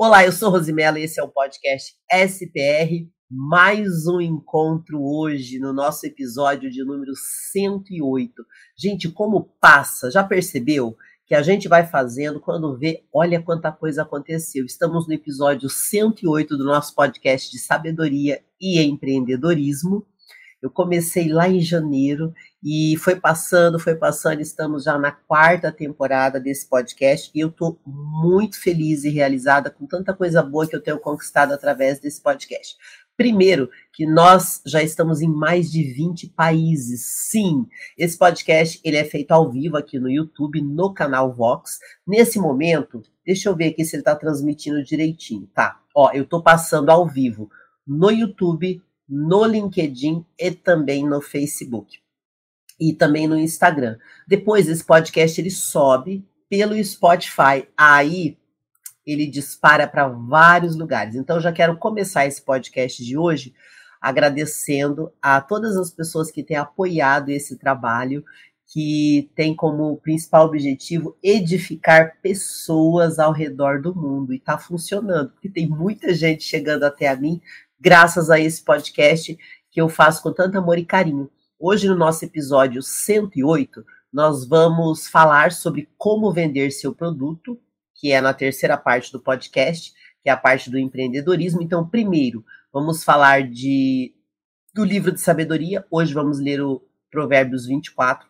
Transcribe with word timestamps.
Olá, 0.00 0.24
eu 0.24 0.30
sou 0.30 0.48
Rosimela 0.48 1.00
e 1.00 1.02
esse 1.02 1.18
é 1.18 1.24
o 1.24 1.28
podcast 1.28 1.92
SPR. 2.08 3.10
Mais 3.28 4.06
um 4.06 4.20
encontro 4.20 5.02
hoje 5.02 5.58
no 5.58 5.72
nosso 5.72 6.06
episódio 6.06 6.70
de 6.70 6.84
número 6.84 7.10
108. 7.52 8.32
Gente, 8.78 9.08
como 9.08 9.50
passa? 9.60 10.08
Já 10.08 10.22
percebeu 10.22 10.96
que 11.26 11.34
a 11.34 11.42
gente 11.42 11.66
vai 11.66 11.84
fazendo 11.84 12.38
quando 12.38 12.78
vê, 12.78 13.02
olha 13.12 13.42
quanta 13.42 13.72
coisa 13.72 14.02
aconteceu. 14.02 14.64
Estamos 14.64 15.08
no 15.08 15.14
episódio 15.14 15.68
108 15.68 16.56
do 16.56 16.64
nosso 16.64 16.94
podcast 16.94 17.50
de 17.50 17.58
sabedoria 17.58 18.40
e 18.60 18.80
empreendedorismo. 18.80 20.06
Eu 20.62 20.70
comecei 20.70 21.28
lá 21.28 21.48
em 21.48 21.60
janeiro 21.60 22.32
e 22.62 22.96
foi 22.98 23.16
passando, 23.16 23.78
foi 23.78 23.94
passando, 23.94 24.40
estamos 24.40 24.84
já 24.84 24.98
na 24.98 25.12
quarta 25.12 25.70
temporada 25.70 26.40
desse 26.40 26.68
podcast 26.68 27.30
e 27.34 27.40
eu 27.40 27.48
estou 27.48 27.78
muito 27.86 28.60
feliz 28.60 29.04
e 29.04 29.10
realizada 29.10 29.70
com 29.70 29.86
tanta 29.86 30.12
coisa 30.12 30.42
boa 30.42 30.66
que 30.66 30.74
eu 30.74 30.82
tenho 30.82 30.98
conquistado 30.98 31.52
através 31.52 32.00
desse 32.00 32.20
podcast. 32.20 32.76
Primeiro, 33.16 33.68
que 33.92 34.06
nós 34.06 34.60
já 34.64 34.80
estamos 34.80 35.20
em 35.20 35.28
mais 35.28 35.70
de 35.70 35.82
20 35.82 36.28
países. 36.28 37.04
Sim, 37.30 37.66
esse 37.96 38.16
podcast 38.16 38.80
ele 38.84 38.96
é 38.96 39.04
feito 39.04 39.32
ao 39.32 39.50
vivo 39.50 39.76
aqui 39.76 39.98
no 39.98 40.08
YouTube, 40.08 40.62
no 40.62 40.94
canal 40.94 41.32
Vox. 41.32 41.78
Nesse 42.06 42.38
momento, 42.38 43.02
deixa 43.26 43.48
eu 43.48 43.56
ver 43.56 43.70
aqui 43.70 43.84
se 43.84 43.96
ele 43.96 44.02
está 44.02 44.14
transmitindo 44.14 44.84
direitinho. 44.84 45.48
Tá, 45.52 45.80
ó, 45.94 46.12
eu 46.12 46.22
estou 46.22 46.42
passando 46.42 46.90
ao 46.90 47.08
vivo 47.08 47.50
no 47.86 48.10
YouTube, 48.10 48.80
no 49.08 49.44
LinkedIn 49.44 50.24
e 50.38 50.50
também 50.52 51.04
no 51.04 51.20
Facebook. 51.20 51.98
E 52.78 52.92
também 52.92 53.26
no 53.26 53.38
Instagram. 53.38 53.98
Depois 54.26 54.68
esse 54.68 54.84
podcast 54.84 55.40
ele 55.40 55.50
sobe 55.50 56.26
pelo 56.48 56.82
Spotify. 56.82 57.66
Aí 57.76 58.38
ele 59.06 59.26
dispara 59.26 59.86
para 59.86 60.08
vários 60.08 60.76
lugares. 60.76 61.14
Então 61.14 61.40
já 61.40 61.52
quero 61.52 61.76
começar 61.76 62.26
esse 62.26 62.42
podcast 62.42 63.04
de 63.04 63.16
hoje 63.16 63.54
agradecendo 64.00 65.12
a 65.20 65.40
todas 65.40 65.76
as 65.76 65.90
pessoas 65.90 66.30
que 66.30 66.42
têm 66.42 66.56
apoiado 66.56 67.30
esse 67.30 67.56
trabalho, 67.56 68.24
que 68.66 69.30
tem 69.34 69.56
como 69.56 69.96
principal 69.96 70.46
objetivo 70.46 71.16
edificar 71.22 72.18
pessoas 72.22 73.18
ao 73.18 73.32
redor 73.32 73.80
do 73.80 73.94
mundo. 73.94 74.32
E 74.32 74.36
está 74.36 74.58
funcionando, 74.58 75.30
porque 75.30 75.48
tem 75.48 75.66
muita 75.66 76.12
gente 76.14 76.44
chegando 76.44 76.84
até 76.84 77.08
a 77.08 77.16
mim 77.16 77.40
graças 77.80 78.28
a 78.30 78.38
esse 78.38 78.62
podcast 78.62 79.38
que 79.70 79.80
eu 79.80 79.88
faço 79.88 80.22
com 80.22 80.32
tanto 80.32 80.58
amor 80.58 80.78
e 80.78 80.84
carinho. 80.84 81.30
Hoje, 81.60 81.88
no 81.88 81.96
nosso 81.96 82.24
episódio 82.24 82.80
108, 82.80 83.84
nós 84.12 84.46
vamos 84.46 85.08
falar 85.08 85.50
sobre 85.50 85.88
como 85.98 86.32
vender 86.32 86.70
seu 86.70 86.94
produto, 86.94 87.60
que 87.96 88.12
é 88.12 88.20
na 88.20 88.32
terceira 88.32 88.76
parte 88.76 89.10
do 89.10 89.18
podcast, 89.18 89.92
que 90.22 90.28
é 90.28 90.32
a 90.32 90.36
parte 90.36 90.70
do 90.70 90.78
empreendedorismo. 90.78 91.60
Então, 91.60 91.84
primeiro, 91.84 92.44
vamos 92.72 93.02
falar 93.02 93.42
de 93.42 94.14
do 94.72 94.84
livro 94.84 95.10
de 95.10 95.20
sabedoria. 95.20 95.84
Hoje 95.90 96.14
vamos 96.14 96.38
ler 96.38 96.62
o 96.62 96.80
Provérbios 97.10 97.66
24. 97.66 98.28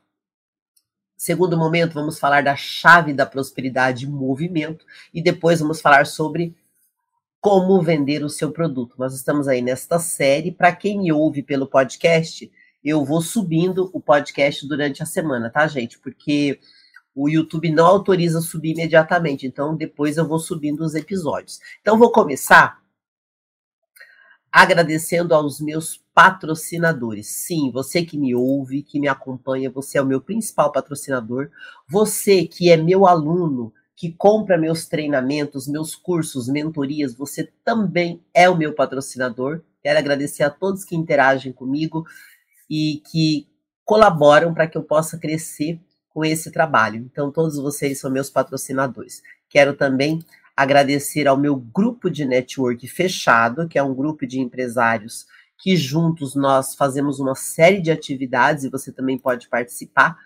Segundo 1.15 1.59
momento, 1.59 1.93
vamos 1.93 2.19
falar 2.19 2.43
da 2.43 2.57
chave 2.57 3.13
da 3.13 3.27
prosperidade 3.27 4.07
movimento. 4.07 4.87
E 5.13 5.21
depois 5.21 5.61
vamos 5.61 5.83
falar 5.83 6.07
sobre 6.07 6.57
como 7.43 7.83
vender 7.83 8.25
o 8.25 8.31
seu 8.31 8.51
produto. 8.51 8.95
Nós 8.99 9.15
estamos 9.15 9.47
aí 9.47 9.61
nesta 9.61 9.99
série. 9.99 10.51
Para 10.51 10.75
quem 10.75 10.99
me 10.99 11.13
ouve 11.13 11.43
pelo 11.43 11.67
podcast, 11.67 12.51
eu 12.85 13.05
vou 13.05 13.21
subindo 13.21 13.91
o 13.93 14.01
podcast 14.01 14.67
durante 14.67 15.03
a 15.03 15.07
semana, 15.07 15.51
tá, 15.51 15.67
gente? 15.67 15.99
Porque 15.99 16.61
o 17.15 17.29
YouTube 17.29 17.71
não 17.71 17.87
autoriza 17.87 18.41
subir 18.41 18.73
imediatamente, 18.73 19.47
então 19.47 19.77
depois 19.77 20.17
eu 20.17 20.27
vou 20.27 20.39
subindo 20.39 20.85
os 20.85 20.95
episódios. 20.95 21.59
Então 21.81 21.99
vou 21.99 22.13
começar 22.13 22.81
agradecendo 24.51 25.35
aos 25.35 25.61
meus 25.61 26.03
patrocinadores. 26.15 27.27
Sim, 27.27 27.71
você 27.71 28.05
que 28.05 28.17
me 28.17 28.35
ouve, 28.35 28.83
que 28.83 28.99
me 28.99 29.09
acompanha, 29.09 29.71
você 29.71 29.99
é 29.99 30.03
o 30.03 30.07
meu 30.07 30.21
principal 30.21 30.73
patrocinador. 30.73 31.51
Você 31.89 32.47
que 32.47 32.71
é 32.71 32.77
meu 32.77 33.07
aluno, 33.07 33.73
que 33.95 34.13
compra 34.13 34.57
meus 34.57 34.87
treinamentos, 34.87 35.67
meus 35.67 35.95
cursos, 35.95 36.49
mentorias, 36.49 37.15
você 37.15 37.53
também 37.65 38.23
é 38.33 38.49
o 38.49 38.57
meu 38.57 38.73
patrocinador. 38.73 39.63
Quero 39.83 39.99
agradecer 39.99 40.45
a 40.45 40.51
todos 40.51 40.85
que 40.85 40.97
interagem 40.97 41.53
comigo 41.53 42.07
e 42.69 43.03
que 43.11 43.47
colaboram 43.85 44.53
para 44.53 44.67
que 44.67 44.77
eu 44.77 44.83
possa 44.83 45.19
crescer 45.19 45.81
com 46.11 46.25
esse 46.25 46.51
trabalho. 46.51 46.97
Então, 47.11 47.31
todos 47.31 47.57
vocês 47.57 48.01
são 48.01 48.11
meus 48.11 48.29
patrocinadores. 48.29 49.23
Quero 49.49 49.75
também 49.75 50.19
agradecer 50.57 51.29
ao 51.29 51.37
meu 51.37 51.55
grupo 51.55 52.11
de 52.11 52.25
network 52.25 52.87
fechado, 52.89 53.69
que 53.69 53.79
é 53.79 53.83
um 53.83 53.95
grupo 53.95 54.27
de 54.27 54.41
empresários 54.41 55.27
que 55.57 55.77
juntos 55.77 56.35
nós 56.35 56.75
fazemos 56.75 57.19
uma 57.19 57.35
série 57.35 57.81
de 57.81 57.91
atividades 57.91 58.65
e 58.65 58.69
você 58.69 58.93
também 58.93 59.19
pode 59.19 59.49
participar. 59.49 60.17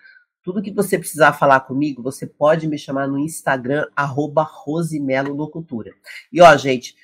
Tudo 0.43 0.61
que 0.61 0.71
você 0.71 0.97
precisar 0.97 1.33
falar 1.33 1.61
comigo, 1.61 2.03
você 2.03 2.27
pode 2.27 2.67
me 2.67 2.77
chamar 2.77 3.07
no 3.07 3.17
Instagram, 3.17 3.85
arroba 3.95 4.43
Rosimelo 4.43 5.33
Locutura. 5.33 5.91
E 6.31 6.41
ó, 6.41 6.55
gente, 6.57 6.95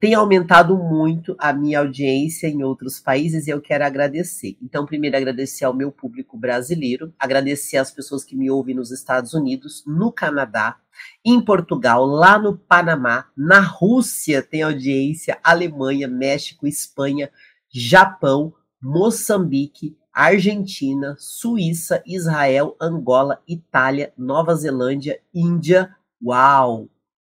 tem 0.00 0.14
aumentado 0.14 0.78
muito 0.78 1.36
a 1.38 1.52
minha 1.52 1.80
audiência 1.80 2.48
em 2.48 2.62
outros 2.62 2.98
países 2.98 3.46
e 3.46 3.50
eu 3.50 3.60
quero 3.60 3.84
agradecer. 3.84 4.56
Então, 4.62 4.86
primeiro, 4.86 5.14
agradecer 5.14 5.66
ao 5.66 5.74
meu 5.74 5.92
público 5.92 6.38
brasileiro, 6.38 7.12
agradecer 7.18 7.76
às 7.76 7.90
pessoas 7.90 8.24
que 8.24 8.34
me 8.34 8.50
ouvem 8.50 8.74
nos 8.74 8.90
Estados 8.90 9.34
Unidos, 9.34 9.84
no 9.86 10.10
Canadá, 10.10 10.78
em 11.22 11.38
Portugal, 11.44 12.06
lá 12.06 12.38
no 12.38 12.56
Panamá, 12.56 13.26
na 13.36 13.60
Rússia 13.60 14.42
tem 14.42 14.62
audiência, 14.62 15.38
Alemanha, 15.44 16.08
México, 16.08 16.66
Espanha, 16.66 17.30
Japão, 17.70 18.54
Moçambique, 18.82 19.98
Argentina, 20.12 21.14
Suíça, 21.18 22.02
Israel, 22.06 22.74
Angola, 22.80 23.42
Itália, 23.46 24.14
Nova 24.16 24.54
Zelândia, 24.54 25.20
Índia, 25.32 25.94
uau, 26.22 26.88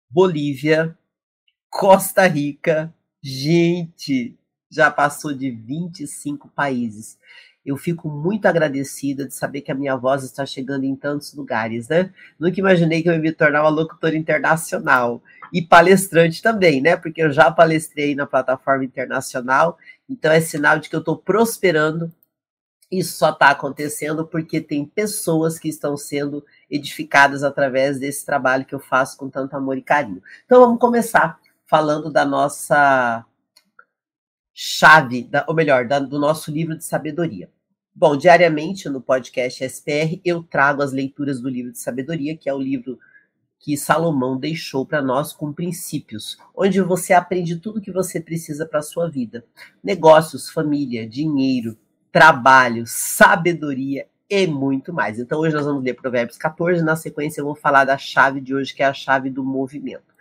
Bolívia, 0.09 0.97
Costa 1.73 2.27
Rica. 2.27 2.93
Gente, 3.23 4.39
já 4.71 4.91
passou 4.91 5.33
de 5.33 5.51
25 5.51 6.51
países. 6.51 7.19
Eu 7.65 7.79
fico 7.79 8.11
muito 8.11 8.45
agradecida 8.45 9.27
de 9.27 9.35
saber 9.35 9.63
que 9.63 9.73
a 9.73 9.75
minha 9.75 9.97
voz 9.97 10.23
está 10.23 10.45
chegando 10.45 10.85
em 10.85 10.95
tantos 10.95 11.33
lugares, 11.33 11.89
né? 11.89 12.13
Nunca 12.39 12.61
imaginei 12.61 13.03
que 13.03 13.09
eu 13.09 13.15
ia 13.15 13.19
me 13.19 13.33
tornar 13.33 13.63
uma 13.63 13.71
locutora 13.71 14.15
internacional 14.15 15.23
e 15.51 15.63
palestrante 15.63 16.43
também, 16.43 16.83
né? 16.83 16.95
Porque 16.95 17.23
eu 17.23 17.33
já 17.33 17.51
palestrei 17.51 18.15
na 18.15 18.27
plataforma 18.27 18.85
internacional, 18.85 19.79
então 20.07 20.31
é 20.31 20.41
sinal 20.43 20.79
de 20.79 20.91
que 20.91 20.97
eu 20.97 21.01
estou 21.01 21.17
prosperando 21.17 22.13
isso 22.93 23.17
só 23.17 23.31
está 23.31 23.49
acontecendo 23.49 24.27
porque 24.27 24.61
tem 24.61 24.85
pessoas 24.85 25.59
que 25.59 25.67
estão 25.67 25.97
sendo 25.97 26.45
edificadas 26.71 27.43
através 27.43 27.99
desse 27.99 28.27
trabalho 28.27 28.67
que 28.67 28.75
eu 28.75 28.79
faço 28.79 29.17
com 29.17 29.31
tanto 29.31 29.57
amor 29.57 29.79
e 29.79 29.83
carinho. 29.83 30.23
Então 30.45 30.61
vamos 30.61 30.79
começar 30.79 31.41
falando 31.73 32.13
da 32.13 32.23
nossa 32.27 33.25
chave, 34.53 35.23
da, 35.23 35.43
ou 35.49 35.55
melhor, 35.55 35.89
da, 35.89 35.99
do 35.99 36.19
nosso 36.19 36.51
livro 36.51 36.77
de 36.77 36.85
sabedoria. 36.85 37.51
Bom, 37.95 38.15
diariamente 38.15 38.91
no 38.91 39.01
podcast 39.01 39.65
SPR 39.65 40.21
eu 40.23 40.43
trago 40.43 40.83
as 40.83 40.93
leituras 40.93 41.41
do 41.41 41.49
livro 41.49 41.73
de 41.73 41.79
sabedoria, 41.79 42.37
que 42.37 42.47
é 42.47 42.53
o 42.53 42.61
livro 42.61 42.99
que 43.59 43.75
Salomão 43.75 44.37
deixou 44.37 44.85
para 44.85 45.01
nós 45.01 45.33
com 45.33 45.51
princípios, 45.51 46.37
onde 46.55 46.79
você 46.83 47.15
aprende 47.15 47.57
tudo 47.57 47.79
o 47.79 47.81
que 47.81 47.91
você 47.91 48.21
precisa 48.21 48.67
para 48.67 48.81
a 48.81 48.83
sua 48.83 49.09
vida: 49.09 49.43
negócios, 49.83 50.51
família, 50.51 51.09
dinheiro, 51.09 51.79
trabalho, 52.13 52.85
sabedoria 52.87 54.07
e 54.29 54.47
muito 54.47 54.93
mais. 54.93 55.19
Então 55.19 55.41
hoje 55.41 55.55
nós 55.55 55.65
vamos 55.65 55.83
ler 55.83 55.95
Provérbios 55.95 56.37
14, 56.37 56.85
na 56.85 56.97
sequência 56.97 57.41
eu 57.41 57.47
vou 57.47 57.55
falar 57.55 57.87
da 57.87 57.97
chave 57.97 58.43
de 58.43 58.55
hoje, 58.55 58.75
que 58.75 58.83
é 58.83 58.87
a 58.87 58.93
chave 58.93 59.31
do 59.31 59.43
movimento. 59.43 60.12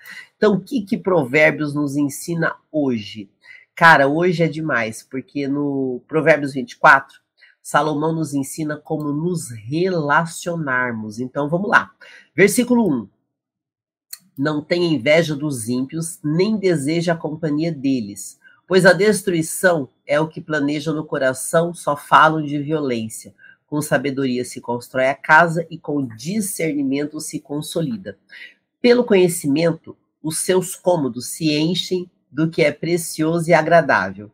Então 0.41 0.56
o 0.56 0.59
que 0.59 0.81
que 0.81 0.97
Provérbios 0.97 1.76
nos 1.76 1.96
ensina 1.96 2.55
hoje? 2.72 3.29
Cara, 3.76 4.08
hoje 4.08 4.41
é 4.41 4.47
demais, 4.47 5.03
porque 5.03 5.47
no 5.47 6.02
Provérbios 6.08 6.53
24, 6.53 7.20
Salomão 7.61 8.11
nos 8.11 8.34
ensina 8.34 8.76
como 8.76 9.14
nos 9.14 9.52
relacionarmos. 9.52 11.20
Então 11.20 11.47
vamos 11.47 11.70
lá. 11.70 11.91
Versículo 12.35 12.90
1. 12.91 13.09
Não 14.35 14.64
tenha 14.64 14.91
inveja 14.91 15.35
dos 15.35 15.70
ímpios, 15.70 16.17
nem 16.23 16.58
deseja 16.58 17.14
a 17.14 17.17
companhia 17.17 17.72
deles, 17.72 18.40
pois 18.67 18.84
a 18.84 18.94
destruição 18.94 19.90
é 20.08 20.20
o 20.20 20.28
que 20.28 20.41
planejam 20.41 20.96
no 20.96 21.05
coração, 21.05 21.72
só 21.72 21.96
falam 21.96 22.41
de 22.41 22.58
violência. 22.58 23.35
Com 23.67 23.79
sabedoria 23.79 24.44
se 24.44 24.59
constrói 24.59 25.05
a 25.05 25.14
casa 25.14 25.67
e 25.70 25.78
com 25.78 26.03
discernimento 26.03 27.22
se 27.22 27.40
consolida. 27.40 28.17
Pelo 28.82 29.03
conhecimento, 29.03 29.96
os 30.22 30.40
seus 30.40 30.76
cômodos 30.76 31.28
se 31.28 31.56
enchem 31.58 32.09
do 32.32 32.50
que 32.50 32.62
é 32.62 32.72
precioso 32.72 33.50
e 33.50 33.53
agradável. 33.53 34.32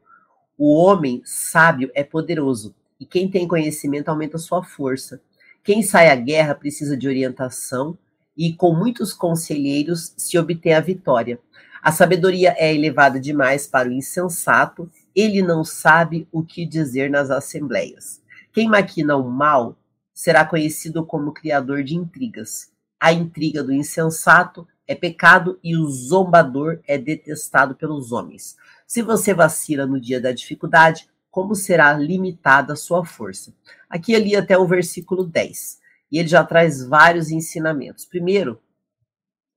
O 0.57 0.73
homem 0.73 1.21
sábio 1.23 1.91
é 1.93 2.03
poderoso, 2.03 2.75
e 2.99 3.05
quem 3.05 3.29
tem 3.29 3.47
conhecimento 3.47 4.09
aumenta 4.09 4.37
sua 4.37 4.63
força. 4.63 5.21
Quem 5.63 5.81
sai 5.83 6.09
à 6.09 6.15
guerra 6.15 6.55
precisa 6.55 6.95
de 6.95 7.07
orientação, 7.07 7.97
e 8.35 8.53
com 8.53 8.73
muitos 8.73 9.13
conselheiros 9.13 10.13
se 10.17 10.37
obtém 10.37 10.73
a 10.73 10.79
vitória. 10.79 11.39
A 11.81 11.91
sabedoria 11.91 12.55
é 12.57 12.73
elevada 12.73 13.19
demais 13.19 13.67
para 13.67 13.89
o 13.89 13.91
insensato, 13.91 14.91
ele 15.15 15.41
não 15.41 15.63
sabe 15.63 16.27
o 16.31 16.43
que 16.43 16.65
dizer 16.65 17.09
nas 17.09 17.31
assembleias. 17.31 18.21
Quem 18.51 18.67
maquina 18.67 19.15
o 19.15 19.29
mal 19.29 19.77
será 20.13 20.45
conhecido 20.45 21.05
como 21.05 21.31
criador 21.31 21.83
de 21.83 21.95
intrigas. 21.95 22.71
A 22.99 23.13
intriga 23.13 23.63
do 23.63 23.71
insensato 23.71 24.67
é 24.87 24.95
pecado 24.95 25.59
e 25.63 25.75
o 25.75 25.85
zombador 25.87 26.79
é 26.87 26.97
detestado 26.97 27.75
pelos 27.75 28.11
homens. 28.11 28.55
Se 28.85 29.01
você 29.01 29.33
vacila 29.33 29.85
no 29.85 29.99
dia 29.99 30.21
da 30.21 30.31
dificuldade, 30.31 31.09
como 31.29 31.53
será 31.53 31.93
limitada 31.93 32.73
a 32.73 32.77
sua 32.77 33.05
força? 33.05 33.53
Aqui 33.89 34.15
ali 34.15 34.35
até 34.35 34.57
o 34.57 34.65
versículo 34.65 35.23
10. 35.23 35.79
E 36.11 36.17
ele 36.17 36.27
já 36.27 36.43
traz 36.43 36.83
vários 36.83 37.29
ensinamentos. 37.29 38.05
Primeiro, 38.05 38.61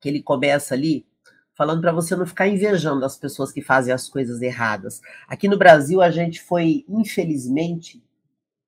que 0.01 0.09
ele 0.09 0.23
começa 0.23 0.75
ali 0.75 1.07
falando 1.55 1.81
para 1.81 1.93
você 1.93 2.17
não 2.17 2.27
ficar 2.27 2.49
invejando 2.49 3.05
as 3.05 3.17
pessoas 3.17 3.53
que 3.53 3.63
fazem 3.63 3.93
as 3.93 4.09
coisas 4.09 4.43
erradas. 4.43 5.01
Aqui 5.29 5.47
no 5.47 5.59
Brasil 5.59 6.03
a 6.03 6.11
gente 6.11 6.43
foi, 6.43 6.85
infelizmente, 6.89 8.03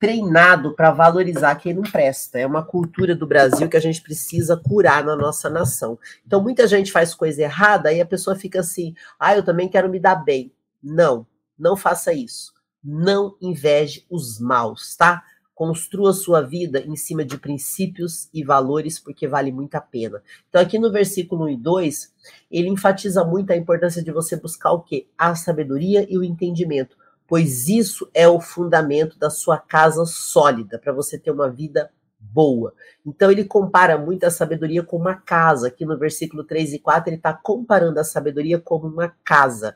treinado 0.03 0.75
para 0.75 0.91
valorizar 0.91 1.55
quem 1.55 1.73
não 1.73 1.85
presta. 1.85 2.37
É 2.37 2.45
uma 2.45 2.65
cultura 2.65 3.15
do 3.15 3.25
Brasil 3.25 3.69
que 3.69 3.77
a 3.77 3.81
gente 3.81 4.03
precisa 4.03 4.57
curar 4.57 5.05
na 5.05 5.15
nossa 5.15 5.49
nação. 5.49 5.97
Então, 6.27 6.43
muita 6.43 6.67
gente 6.67 6.91
faz 6.91 7.15
coisa 7.15 7.43
errada 7.43 7.93
e 7.93 8.01
a 8.01 8.05
pessoa 8.05 8.35
fica 8.35 8.59
assim: 8.59 8.97
ah, 9.17 9.37
eu 9.37 9.45
também 9.45 9.69
quero 9.69 9.89
me 9.89 10.01
dar 10.01 10.17
bem. 10.17 10.53
Não, 10.83 11.25
não 11.57 11.77
faça 11.77 12.13
isso. 12.13 12.53
Não 12.83 13.37
inveje 13.41 14.05
os 14.11 14.41
maus, 14.41 14.97
tá? 14.97 15.23
Construa 15.55 16.13
sua 16.13 16.41
vida 16.41 16.81
em 16.81 16.97
cima 16.97 17.25
de 17.25 17.39
princípios 17.39 18.29
e 18.35 18.43
valores, 18.43 18.99
porque 18.99 19.29
vale 19.29 19.53
muito 19.53 19.77
a 19.77 19.81
pena. 19.81 20.21
Então, 20.49 20.61
aqui 20.61 20.81
no 20.81 20.91
versículo 20.91 21.45
1 21.45 21.51
e 21.51 21.57
2, 21.57 22.13
ele 22.51 22.69
enfatiza 22.69 23.25
muito 23.25 23.53
a 23.53 23.57
importância 23.57 24.03
de 24.03 24.11
você 24.11 24.35
buscar 24.35 24.73
o 24.73 24.81
quê? 24.81 25.07
A 25.17 25.37
sabedoria 25.37 26.05
e 26.13 26.19
o 26.19 26.25
entendimento 26.25 26.97
pois 27.33 27.67
isso 27.67 28.11
é 28.13 28.29
o 28.29 28.43
fundamento 28.43 29.19
da 29.19 29.31
sua 29.31 29.57
casa 29.57 30.05
sólida, 30.05 30.79
para 30.79 30.93
você 30.93 31.19
ter 31.19 31.31
uma 31.31 31.51
vida 31.51 31.91
boa. 32.21 32.75
Então 33.07 33.31
ele 33.31 33.43
compara 33.43 33.97
muito 33.97 34.25
a 34.25 34.31
sabedoria 34.31 34.83
com 34.83 34.99
uma 34.99 35.15
casa. 35.15 35.69
Aqui 35.69 35.87
no 35.87 35.99
versículo 35.99 36.45
3 36.45 36.75
e 36.75 36.79
4, 36.79 37.09
ele 37.09 37.17
está 37.17 37.33
comparando 37.33 37.99
a 37.99 38.05
sabedoria 38.05 38.61
como 38.61 38.87
uma 38.87 39.17
casa, 39.25 39.75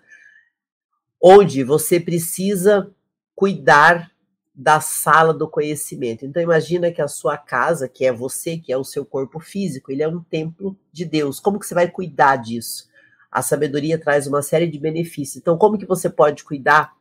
onde 1.19 1.65
você 1.65 1.99
precisa 1.99 2.91
cuidar 3.35 4.13
da 4.55 4.79
sala 4.79 5.33
do 5.33 5.49
conhecimento. 5.49 6.27
Então 6.27 6.43
imagina 6.43 6.93
que 6.93 7.01
a 7.01 7.09
sua 7.09 7.39
casa, 7.39 7.89
que 7.89 8.05
é 8.05 8.13
você, 8.13 8.59
que 8.59 8.71
é 8.71 8.77
o 8.77 8.85
seu 8.85 9.03
corpo 9.03 9.41
físico, 9.41 9.91
ele 9.91 10.03
é 10.03 10.09
um 10.09 10.23
templo 10.23 10.79
de 10.93 11.07
Deus. 11.07 11.41
Como 11.41 11.59
que 11.59 11.67
você 11.67 11.75
vai 11.75 11.91
cuidar 11.91 12.37
disso? 12.37 12.87
A 13.33 13.41
sabedoria 13.41 13.99
traz 13.99 14.27
uma 14.27 14.43
série 14.43 14.67
de 14.67 14.79
benefícios. 14.79 15.39
Então 15.39 15.57
como 15.57 15.79
que 15.79 15.87
você 15.87 16.11
pode 16.11 16.45
cuidar 16.45 16.95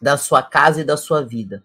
da 0.00 0.16
sua 0.16 0.42
casa 0.42 0.80
e 0.80 0.84
da 0.84 0.96
sua 0.96 1.22
vida. 1.22 1.62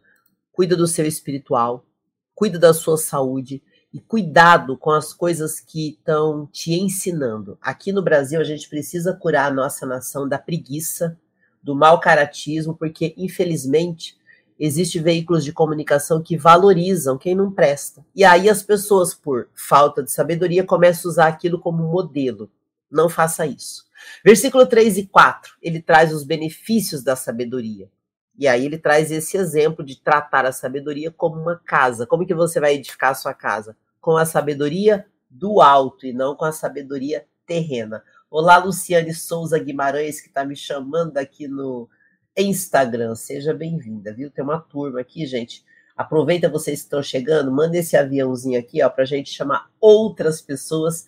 Cuida 0.52 0.76
do 0.76 0.88
seu 0.88 1.06
espiritual, 1.06 1.86
cuida 2.34 2.60
da 2.60 2.74
sua 2.74 2.98
saúde 2.98 3.62
e 3.94 4.00
cuidado 4.00 4.78
com 4.78 4.92
as 4.92 5.14
coisas 5.14 5.60
que 5.60 5.92
estão 5.92 6.48
te 6.52 6.74
ensinando. 6.74 7.58
Aqui 7.62 7.94
no 7.94 8.02
Brasil, 8.02 8.40
a 8.40 8.44
gente 8.44 8.68
precisa 8.68 9.14
curar 9.14 9.50
a 9.50 9.54
nossa 9.54 9.86
nação 9.86 10.28
da 10.28 10.38
preguiça, 10.38 11.18
do 11.64 11.74
mau 11.74 12.00
caratismo, 12.00 12.76
porque, 12.76 13.14
infelizmente, 13.18 14.18
existem 14.60 15.02
veículos 15.02 15.44
de 15.44 15.54
comunicação 15.54 16.22
que 16.22 16.38
valorizam 16.38 17.18
quem 17.18 17.36
não 17.36 17.52
presta. 17.52 18.06
E 18.14 18.24
aí 18.24 18.50
as 18.50 18.62
pessoas, 18.62 19.14
por 19.14 19.48
falta 19.54 20.04
de 20.04 20.12
sabedoria, 20.12 20.64
começam 20.64 21.10
a 21.10 21.12
usar 21.12 21.28
aquilo 21.28 21.60
como 21.60 21.84
modelo. 21.84 22.50
Não 22.92 23.10
faça 23.10 23.46
isso. 23.46 23.86
Versículo 24.24 24.66
3 24.66 24.98
e 24.98 25.08
4, 25.08 25.54
ele 25.62 25.82
traz 25.82 26.14
os 26.14 26.24
benefícios 26.24 27.02
da 27.02 27.16
sabedoria. 27.16 27.90
E 28.38 28.48
aí 28.48 28.66
ele 28.66 28.78
traz 28.78 29.12
esse 29.12 29.38
exemplo 29.38 29.84
de 29.84 30.00
tratar 30.02 30.46
a 30.46 30.52
sabedoria 30.52 31.10
como 31.10 31.40
uma 31.40 31.56
casa. 31.58 32.06
Como 32.06 32.26
que 32.26 32.34
você 32.34 32.60
vai 32.60 32.74
edificar 32.74 33.12
a 33.12 33.16
sua 33.16 33.34
casa? 33.34 33.78
Com 34.02 34.18
a 34.18 34.26
sabedoria 34.26 35.06
do 35.30 35.62
alto 35.62 36.06
e 36.06 36.12
não 36.12 36.36
com 36.36 36.44
a 36.44 36.52
sabedoria 36.52 37.26
terrena. 37.46 38.04
Olá, 38.30 38.58
Luciane 38.58 39.14
Souza 39.14 39.58
Guimarães, 39.58 40.20
que 40.20 40.28
está 40.28 40.44
me 40.44 40.56
chamando 40.56 41.18
aqui 41.18 41.48
no 41.48 41.88
Instagram. 42.36 43.16
Seja 43.16 43.54
bem-vinda, 43.54 44.14
viu? 44.14 44.30
Tem 44.30 44.44
uma 44.44 44.60
turma 44.60 45.00
aqui, 45.00 45.26
gente. 45.26 45.64
Aproveita 45.96 46.50
vocês 46.50 46.80
que 46.80 46.86
estão 46.86 47.02
chegando, 47.02 47.50
manda 47.50 47.78
esse 47.78 47.96
aviãozinho 47.96 48.60
aqui, 48.60 48.84
ó, 48.84 48.92
a 48.94 49.06
gente 49.06 49.30
chamar 49.30 49.70
outras 49.80 50.42
pessoas 50.42 51.08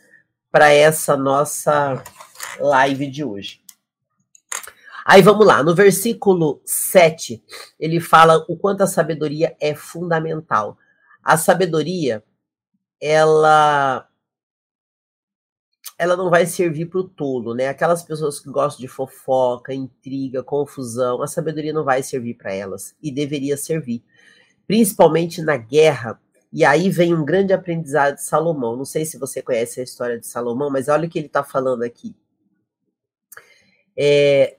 para 0.49 0.71
essa 0.71 1.17
nossa 1.17 2.01
live 2.57 3.07
de 3.07 3.21
hoje. 3.21 3.61
Aí 5.09 5.21
vamos 5.21 5.47
lá, 5.47 5.63
no 5.63 5.73
versículo 5.73 6.61
7, 6.65 7.41
ele 7.79 8.01
fala 8.01 8.45
o 8.49 8.57
quanto 8.57 8.81
a 8.81 8.87
sabedoria 8.87 9.55
é 9.57 9.73
fundamental. 9.73 10.77
A 11.23 11.37
sabedoria, 11.37 12.21
ela 12.99 14.05
ela 15.97 16.17
não 16.17 16.29
vai 16.29 16.45
servir 16.45 16.87
para 16.87 16.99
o 16.99 17.07
tolo, 17.07 17.55
né? 17.55 17.69
Aquelas 17.69 18.03
pessoas 18.03 18.37
que 18.41 18.49
gostam 18.49 18.81
de 18.81 18.89
fofoca, 18.89 19.73
intriga, 19.73 20.43
confusão, 20.43 21.23
a 21.23 21.27
sabedoria 21.27 21.71
não 21.71 21.85
vai 21.85 22.03
servir 22.03 22.33
para 22.33 22.53
elas 22.53 22.93
e 23.01 23.09
deveria 23.09 23.55
servir, 23.55 24.03
principalmente 24.67 25.41
na 25.41 25.55
guerra. 25.55 26.19
E 26.51 26.65
aí 26.65 26.89
vem 26.89 27.13
um 27.13 27.23
grande 27.23 27.53
aprendizado 27.53 28.15
de 28.15 28.23
Salomão. 28.23 28.75
Não 28.75 28.85
sei 28.85 29.05
se 29.05 29.17
você 29.17 29.41
conhece 29.41 29.79
a 29.79 29.83
história 29.83 30.19
de 30.19 30.27
Salomão, 30.27 30.69
mas 30.69 30.89
olha 30.89 31.07
o 31.07 31.09
que 31.09 31.17
ele 31.17 31.27
está 31.27 31.45
falando 31.45 31.83
aqui. 31.83 32.13
É, 33.95 34.57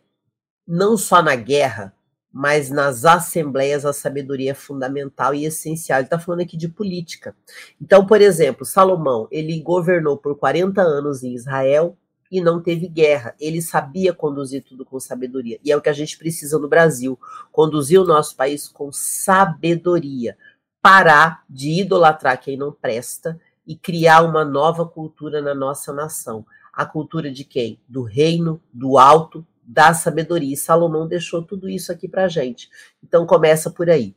não 0.68 0.98
só 0.98 1.22
na 1.22 1.34
guerra, 1.34 1.94
mas 2.30 2.68
nas 2.68 3.06
assembleias 3.06 3.86
a 3.86 3.92
sabedoria 3.94 4.50
é 4.50 4.54
fundamental 4.54 5.34
e 5.34 5.46
essencial. 5.46 5.98
Ele 5.98 6.06
está 6.06 6.18
falando 6.18 6.42
aqui 6.42 6.58
de 6.58 6.68
política. 6.68 7.34
Então, 7.80 8.06
por 8.06 8.20
exemplo, 8.20 8.66
Salomão, 8.66 9.26
ele 9.30 9.58
governou 9.62 10.18
por 10.18 10.36
40 10.36 10.82
anos 10.82 11.22
em 11.22 11.32
Israel 11.32 11.96
e 12.30 12.42
não 12.42 12.60
teve 12.60 12.86
guerra. 12.86 13.34
Ele 13.40 13.62
sabia 13.62 14.12
conduzir 14.12 14.62
tudo 14.62 14.84
com 14.84 15.00
sabedoria. 15.00 15.58
E 15.64 15.72
é 15.72 15.76
o 15.76 15.80
que 15.80 15.88
a 15.88 15.94
gente 15.94 16.18
precisa 16.18 16.58
no 16.58 16.68
Brasil: 16.68 17.18
conduzir 17.50 17.98
o 17.98 18.06
nosso 18.06 18.36
país 18.36 18.68
com 18.68 18.92
sabedoria. 18.92 20.36
Parar 20.82 21.44
de 21.48 21.80
idolatrar 21.80 22.40
quem 22.40 22.56
não 22.56 22.72
presta 22.72 23.40
e 23.66 23.74
criar 23.74 24.22
uma 24.22 24.44
nova 24.44 24.86
cultura 24.86 25.40
na 25.40 25.54
nossa 25.54 25.92
nação. 25.94 26.46
A 26.72 26.86
cultura 26.86 27.32
de 27.32 27.42
quem? 27.42 27.80
Do 27.88 28.02
reino, 28.02 28.62
do 28.72 28.96
alto, 28.96 29.44
da 29.68 29.92
sabedoria. 29.92 30.54
E 30.54 30.56
Salomão 30.56 31.06
deixou 31.06 31.42
tudo 31.42 31.68
isso 31.68 31.92
aqui 31.92 32.08
para 32.08 32.26
gente. 32.26 32.70
Então 33.04 33.26
começa 33.26 33.70
por 33.70 33.90
aí. 33.90 34.16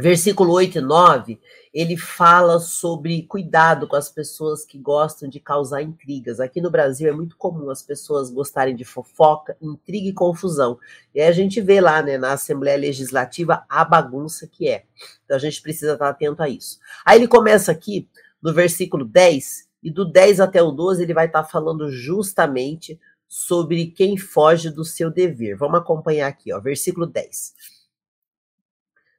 Versículo 0.00 0.52
8 0.52 0.78
e 0.78 0.80
9, 0.80 1.40
ele 1.74 1.96
fala 1.96 2.60
sobre 2.60 3.22
cuidado 3.24 3.88
com 3.88 3.96
as 3.96 4.08
pessoas 4.08 4.64
que 4.64 4.78
gostam 4.78 5.28
de 5.28 5.40
causar 5.40 5.82
intrigas. 5.82 6.38
Aqui 6.38 6.60
no 6.60 6.70
Brasil 6.70 7.08
é 7.08 7.12
muito 7.12 7.36
comum 7.36 7.68
as 7.68 7.82
pessoas 7.82 8.30
gostarem 8.30 8.76
de 8.76 8.84
fofoca, 8.84 9.56
intriga 9.60 10.06
e 10.06 10.12
confusão. 10.12 10.78
E 11.12 11.20
aí 11.20 11.26
a 11.26 11.32
gente 11.32 11.60
vê 11.60 11.80
lá, 11.80 12.00
né, 12.00 12.16
na 12.16 12.34
Assembleia 12.34 12.78
Legislativa 12.78 13.64
a 13.68 13.84
bagunça 13.84 14.46
que 14.46 14.68
é. 14.68 14.84
Então 15.24 15.36
a 15.36 15.40
gente 15.40 15.60
precisa 15.60 15.94
estar 15.94 16.10
atento 16.10 16.44
a 16.44 16.48
isso. 16.48 16.78
Aí 17.04 17.18
ele 17.18 17.26
começa 17.26 17.72
aqui 17.72 18.08
no 18.40 18.54
versículo 18.54 19.04
10, 19.04 19.66
e 19.82 19.90
do 19.90 20.04
10 20.04 20.38
até 20.38 20.62
o 20.62 20.70
12 20.70 21.02
ele 21.02 21.14
vai 21.14 21.26
estar 21.26 21.42
falando 21.42 21.90
justamente 21.90 23.00
sobre 23.28 23.88
quem 23.88 24.16
foge 24.16 24.70
do 24.70 24.84
seu 24.84 25.10
dever. 25.10 25.56
Vamos 25.56 25.80
acompanhar 25.80 26.28
aqui, 26.28 26.52
ó, 26.52 26.58
versículo 26.58 27.06
10. 27.06 27.54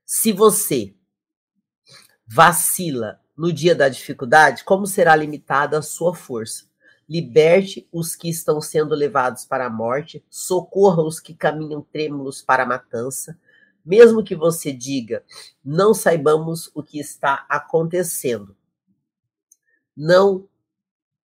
Se 0.03 0.33
você 0.33 0.95
vacila 2.25 3.21
no 3.37 3.53
dia 3.53 3.75
da 3.75 3.87
dificuldade, 3.87 4.63
como 4.63 4.87
será 4.87 5.15
limitada 5.15 5.77
a 5.77 5.83
sua 5.83 6.15
força? 6.15 6.67
Liberte 7.07 7.87
os 7.91 8.15
que 8.15 8.29
estão 8.29 8.59
sendo 8.59 8.93
levados 8.95 9.45
para 9.45 9.67
a 9.67 9.69
morte, 9.69 10.23
socorra 10.29 11.03
os 11.03 11.19
que 11.19 11.33
caminham 11.33 11.81
trêmulos 11.81 12.41
para 12.41 12.63
a 12.63 12.65
matança. 12.65 13.39
Mesmo 13.85 14.23
que 14.23 14.35
você 14.35 14.71
diga, 14.71 15.23
não 15.63 15.93
saibamos 15.93 16.69
o 16.73 16.83
que 16.83 16.99
está 16.99 17.45
acontecendo. 17.47 18.55
Não 19.95 20.47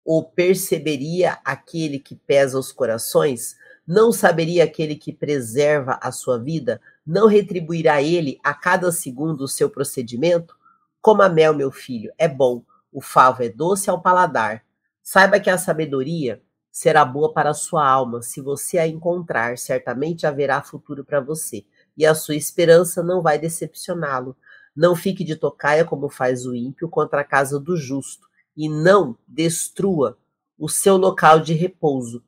ou 0.05 0.23
perceberia 0.23 1.39
aquele 1.43 1.99
que 1.99 2.15
pesa 2.15 2.59
os 2.59 2.71
corações? 2.71 3.55
Não 3.85 4.11
saberia 4.11 4.63
aquele 4.63 4.95
que 4.95 5.11
preserva 5.11 5.99
a 6.01 6.11
sua 6.11 6.37
vida? 6.37 6.81
Não 7.05 7.27
retribuirá 7.27 8.01
ele 8.01 8.39
a 8.43 8.53
cada 8.53 8.91
segundo 8.91 9.41
o 9.41 9.47
seu 9.47 9.69
procedimento? 9.69 10.55
Coma 11.01 11.27
mel, 11.27 11.53
meu 11.53 11.71
filho, 11.71 12.11
é 12.17 12.27
bom. 12.27 12.63
O 12.91 13.01
favo 13.01 13.43
é 13.43 13.49
doce 13.49 13.89
ao 13.89 14.01
paladar. 14.01 14.63
Saiba 15.01 15.39
que 15.39 15.49
a 15.49 15.57
sabedoria 15.57 16.41
será 16.71 17.03
boa 17.03 17.33
para 17.33 17.49
a 17.49 17.53
sua 17.53 17.85
alma. 17.85 18.21
Se 18.21 18.39
você 18.39 18.77
a 18.77 18.87
encontrar, 18.87 19.57
certamente 19.57 20.25
haverá 20.25 20.61
futuro 20.61 21.03
para 21.03 21.19
você. 21.19 21.65
E 21.97 22.05
a 22.05 22.15
sua 22.15 22.35
esperança 22.35 23.03
não 23.03 23.21
vai 23.21 23.37
decepcioná-lo. 23.37 24.35
Não 24.75 24.95
fique 24.95 25.23
de 25.23 25.35
tocaia 25.35 25.83
como 25.83 26.09
faz 26.09 26.45
o 26.45 26.55
ímpio 26.55 26.87
contra 26.89 27.21
a 27.21 27.25
casa 27.25 27.59
do 27.59 27.75
justo 27.75 28.27
e 28.55 28.69
não 28.69 29.17
destrua 29.27 30.17
o 30.57 30.69
seu 30.69 30.97
local 30.97 31.39
de 31.39 31.53
repouso, 31.53 32.23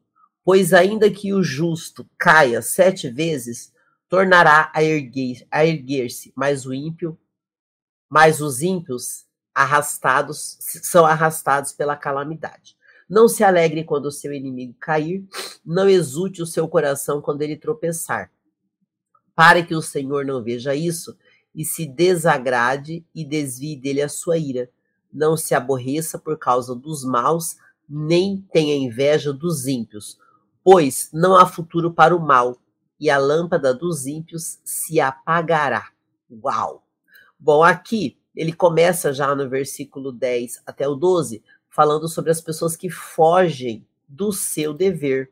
Pois 0.45 0.73
ainda 0.73 1.09
que 1.09 1.33
o 1.33 1.41
justo 1.41 2.07
caia 2.19 2.61
sete 2.61 3.09
vezes, 3.09 3.73
tornará 4.07 4.71
a 4.75 4.83
erguer-se, 4.83 5.47
erguer 5.51 6.07
mas 6.35 6.67
o 6.67 6.73
ímpio, 6.73 7.17
mas 8.07 8.39
os 8.41 8.61
ímpios 8.61 9.25
arrastados 9.55 10.59
são 10.83 11.03
arrastados 11.03 11.71
pela 11.71 11.97
calamidade. 11.97 12.77
Não 13.09 13.27
se 13.27 13.43
alegre 13.43 13.83
quando 13.83 14.05
o 14.05 14.11
seu 14.11 14.31
inimigo 14.31 14.75
cair, 14.79 15.25
não 15.65 15.89
exulte 15.89 16.43
o 16.43 16.45
seu 16.45 16.67
coração 16.67 17.19
quando 17.21 17.41
ele 17.41 17.57
tropeçar. 17.57 18.31
Para 19.33 19.63
que 19.63 19.73
o 19.73 19.81
Senhor 19.81 20.23
não 20.25 20.43
veja 20.43 20.75
isso 20.75 21.17
e 21.55 21.65
se 21.65 21.87
desagrade 21.87 23.03
e 23.15 23.25
desvie 23.25 23.75
dele 23.75 24.03
a 24.03 24.09
sua 24.09 24.37
ira. 24.37 24.69
Não 25.15 25.37
se 25.37 25.55
aborreça 25.55 26.19
por 26.19 26.37
causa 26.37 26.75
dos 26.75 27.05
maus, 27.05 27.55
nem 27.87 28.45
tenha 28.51 28.75
inveja 28.75 29.31
dos 29.31 29.65
ímpios, 29.65 30.19
pois 30.61 31.09
não 31.13 31.37
há 31.37 31.45
futuro 31.45 31.93
para 31.93 32.13
o 32.13 32.19
mal, 32.19 32.57
e 32.99 33.09
a 33.09 33.17
lâmpada 33.17 33.73
dos 33.73 34.05
ímpios 34.05 34.59
se 34.65 34.99
apagará. 34.99 35.89
Uau! 36.29 36.85
Bom, 37.39 37.63
aqui 37.63 38.17
ele 38.35 38.51
começa 38.51 39.13
já 39.13 39.33
no 39.33 39.47
versículo 39.49 40.11
10 40.11 40.63
até 40.65 40.85
o 40.85 40.95
12, 40.95 41.41
falando 41.69 42.09
sobre 42.09 42.31
as 42.31 42.41
pessoas 42.41 42.75
que 42.75 42.89
fogem 42.89 43.87
do 44.05 44.33
seu 44.33 44.73
dever. 44.73 45.31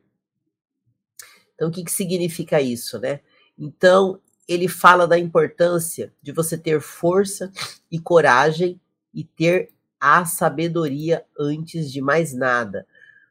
Então, 1.54 1.68
o 1.68 1.70
que, 1.70 1.84
que 1.84 1.92
significa 1.92 2.58
isso, 2.62 2.98
né? 2.98 3.20
Então, 3.58 4.18
ele 4.48 4.66
fala 4.66 5.06
da 5.06 5.18
importância 5.18 6.10
de 6.22 6.32
você 6.32 6.56
ter 6.56 6.80
força 6.80 7.52
e 7.90 7.98
coragem 7.98 8.80
e 9.12 9.22
ter 9.24 9.73
a 10.06 10.26
sabedoria 10.26 11.24
antes 11.38 11.90
de 11.90 12.02
mais 12.02 12.34
nada. 12.34 12.86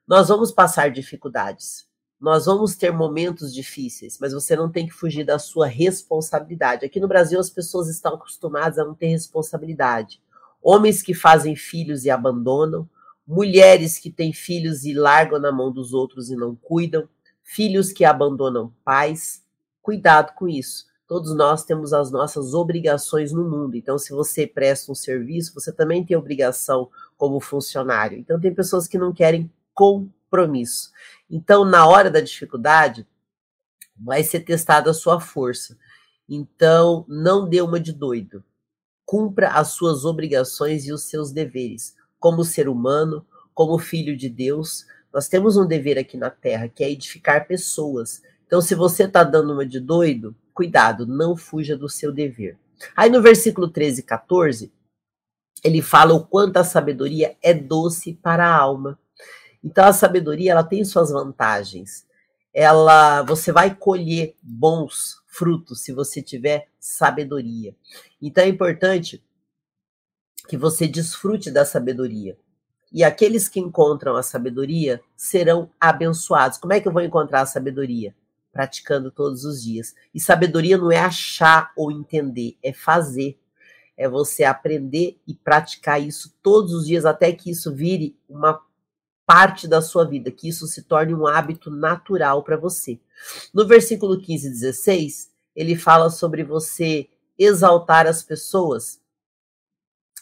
Nós 0.07 0.29
vamos 0.29 0.51
passar 0.51 0.89
dificuldades, 0.89 1.87
nós 2.19 2.47
vamos 2.47 2.75
ter 2.75 2.91
momentos 2.91 3.53
difíceis, 3.53 4.17
mas 4.19 4.33
você 4.33 4.55
não 4.55 4.71
tem 4.71 4.87
que 4.87 4.91
fugir 4.91 5.23
da 5.23 5.37
sua 5.37 5.67
responsabilidade. 5.67 6.83
Aqui 6.83 6.99
no 6.99 7.07
Brasil, 7.07 7.39
as 7.39 7.51
pessoas 7.51 7.89
estão 7.89 8.15
acostumadas 8.15 8.79
a 8.79 8.85
não 8.85 8.95
ter 8.95 9.09
responsabilidade. 9.09 10.19
Homens 10.63 11.03
que 11.03 11.13
fazem 11.13 11.55
filhos 11.55 12.05
e 12.05 12.09
abandonam, 12.09 12.89
mulheres 13.27 13.99
que 13.99 14.09
têm 14.09 14.33
filhos 14.33 14.83
e 14.83 14.95
largam 14.95 15.37
na 15.37 15.51
mão 15.51 15.71
dos 15.71 15.93
outros 15.93 16.31
e 16.31 16.35
não 16.35 16.55
cuidam, 16.55 17.07
filhos 17.43 17.91
que 17.91 18.03
abandonam 18.03 18.73
pais. 18.83 19.43
Cuidado 19.79 20.33
com 20.33 20.47
isso. 20.47 20.87
Todos 21.13 21.35
nós 21.35 21.63
temos 21.63 21.93
as 21.93 22.09
nossas 22.09 22.55
obrigações 22.55 23.31
no 23.31 23.47
mundo. 23.47 23.77
Então, 23.77 23.99
se 23.99 24.11
você 24.11 24.47
presta 24.47 24.91
um 24.91 24.95
serviço, 24.95 25.53
você 25.53 25.71
também 25.71 26.03
tem 26.03 26.17
obrigação 26.17 26.89
como 27.15 27.39
funcionário. 27.39 28.17
Então, 28.17 28.39
tem 28.39 28.51
pessoas 28.51 28.87
que 28.87 28.97
não 28.97 29.13
querem 29.13 29.47
compromisso. 29.75 30.89
Então, 31.29 31.63
na 31.63 31.85
hora 31.85 32.09
da 32.09 32.19
dificuldade, 32.19 33.05
vai 33.95 34.23
ser 34.23 34.39
testada 34.39 34.89
a 34.89 34.93
sua 34.93 35.19
força. 35.19 35.77
Então, 36.27 37.05
não 37.07 37.47
dê 37.47 37.61
uma 37.61 37.79
de 37.79 37.93
doido. 37.93 38.43
Cumpra 39.05 39.49
as 39.49 39.67
suas 39.67 40.05
obrigações 40.05 40.87
e 40.87 40.91
os 40.91 41.03
seus 41.03 41.31
deveres. 41.31 41.95
Como 42.19 42.43
ser 42.43 42.67
humano, 42.67 43.23
como 43.53 43.77
filho 43.77 44.17
de 44.17 44.29
Deus, 44.29 44.87
nós 45.13 45.27
temos 45.27 45.57
um 45.57 45.67
dever 45.67 45.99
aqui 45.99 46.17
na 46.17 46.31
Terra, 46.31 46.67
que 46.67 46.83
é 46.83 46.89
edificar 46.89 47.45
pessoas. 47.47 48.23
Então, 48.47 48.59
se 48.59 48.73
você 48.73 49.03
está 49.03 49.23
dando 49.23 49.53
uma 49.53 49.63
de 49.63 49.79
doido, 49.79 50.35
cuidado, 50.53 51.05
não 51.05 51.35
fuja 51.35 51.77
do 51.77 51.89
seu 51.89 52.11
dever. 52.11 52.57
Aí 52.95 53.09
no 53.09 53.21
versículo 53.21 53.67
13 53.67 54.01
e 54.01 54.03
14, 54.03 54.73
ele 55.63 55.81
fala 55.81 56.13
o 56.13 56.25
quanto 56.25 56.57
a 56.57 56.63
sabedoria 56.63 57.37
é 57.41 57.53
doce 57.53 58.13
para 58.13 58.45
a 58.45 58.55
alma. 58.55 58.99
Então 59.63 59.85
a 59.85 59.93
sabedoria 59.93 60.51
ela 60.51 60.63
tem 60.63 60.83
suas 60.83 61.09
vantagens. 61.09 62.05
Ela, 62.53 63.23
você 63.23 63.51
vai 63.51 63.73
colher 63.73 64.35
bons 64.41 65.21
frutos 65.25 65.81
se 65.81 65.93
você 65.93 66.21
tiver 66.21 66.67
sabedoria. 66.79 67.75
Então 68.21 68.43
é 68.43 68.47
importante 68.47 69.23
que 70.47 70.57
você 70.57 70.87
desfrute 70.87 71.49
da 71.49 71.65
sabedoria. 71.65 72.37
E 72.91 73.03
aqueles 73.03 73.49
que 73.49 73.59
encontram 73.59 74.15
a 74.15 74.21
sabedoria 74.21 75.01
serão 75.15 75.71
abençoados. 75.79 76.59
Como 76.59 76.73
é 76.73 76.79
que 76.79 76.87
eu 76.87 76.91
vou 76.91 77.01
encontrar 77.01 77.41
a 77.41 77.45
sabedoria? 77.45 78.13
Praticando 78.53 79.11
todos 79.11 79.43
os 79.43 79.61
dias. 79.61 79.93
E 80.13 80.19
sabedoria 80.19 80.77
não 80.77 80.91
é 80.91 80.99
achar 80.99 81.73
ou 81.75 81.91
entender, 81.91 82.57
é 82.63 82.71
fazer. 82.71 83.37
É 83.97 84.07
você 84.07 84.45
aprender 84.45 85.19
e 85.27 85.33
praticar 85.35 86.01
isso 86.01 86.33
todos 86.41 86.73
os 86.73 86.87
dias 86.87 87.05
até 87.05 87.31
que 87.33 87.51
isso 87.51 87.73
vire 87.73 88.17
uma 88.29 88.61
parte 89.25 89.67
da 89.67 89.81
sua 89.81 90.05
vida, 90.05 90.31
que 90.31 90.47
isso 90.47 90.67
se 90.67 90.83
torne 90.83 91.13
um 91.13 91.27
hábito 91.27 91.69
natural 91.69 92.43
para 92.43 92.57
você. 92.57 92.99
No 93.53 93.67
versículo 93.67 94.19
15 94.19 94.47
e 94.47 94.51
16, 94.51 95.31
ele 95.55 95.75
fala 95.75 96.09
sobre 96.09 96.43
você 96.43 97.09
exaltar 97.37 98.07
as 98.07 98.23
pessoas 98.23 99.01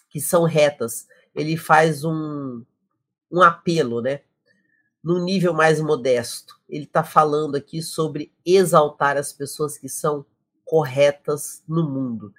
que 0.10 0.20
são 0.20 0.44
retas. 0.44 1.08
Ele 1.34 1.56
faz 1.56 2.04
um, 2.04 2.64
um 3.32 3.42
apelo, 3.42 4.02
né? 4.02 4.22
Num 5.04 5.24
nível 5.24 5.54
mais 5.54 5.82
modesto. 5.82 6.60
Ele 6.70 6.86
está 6.86 7.04
falando 7.04 7.56
aqui 7.56 7.82
sobre 7.82 8.32
exaltar 8.46 9.18
as 9.18 9.34
pessoas 9.34 9.78
que 9.78 9.90
são 9.90 10.26
corretas 10.64 11.64
no 11.68 11.90
mundo 11.90 12.34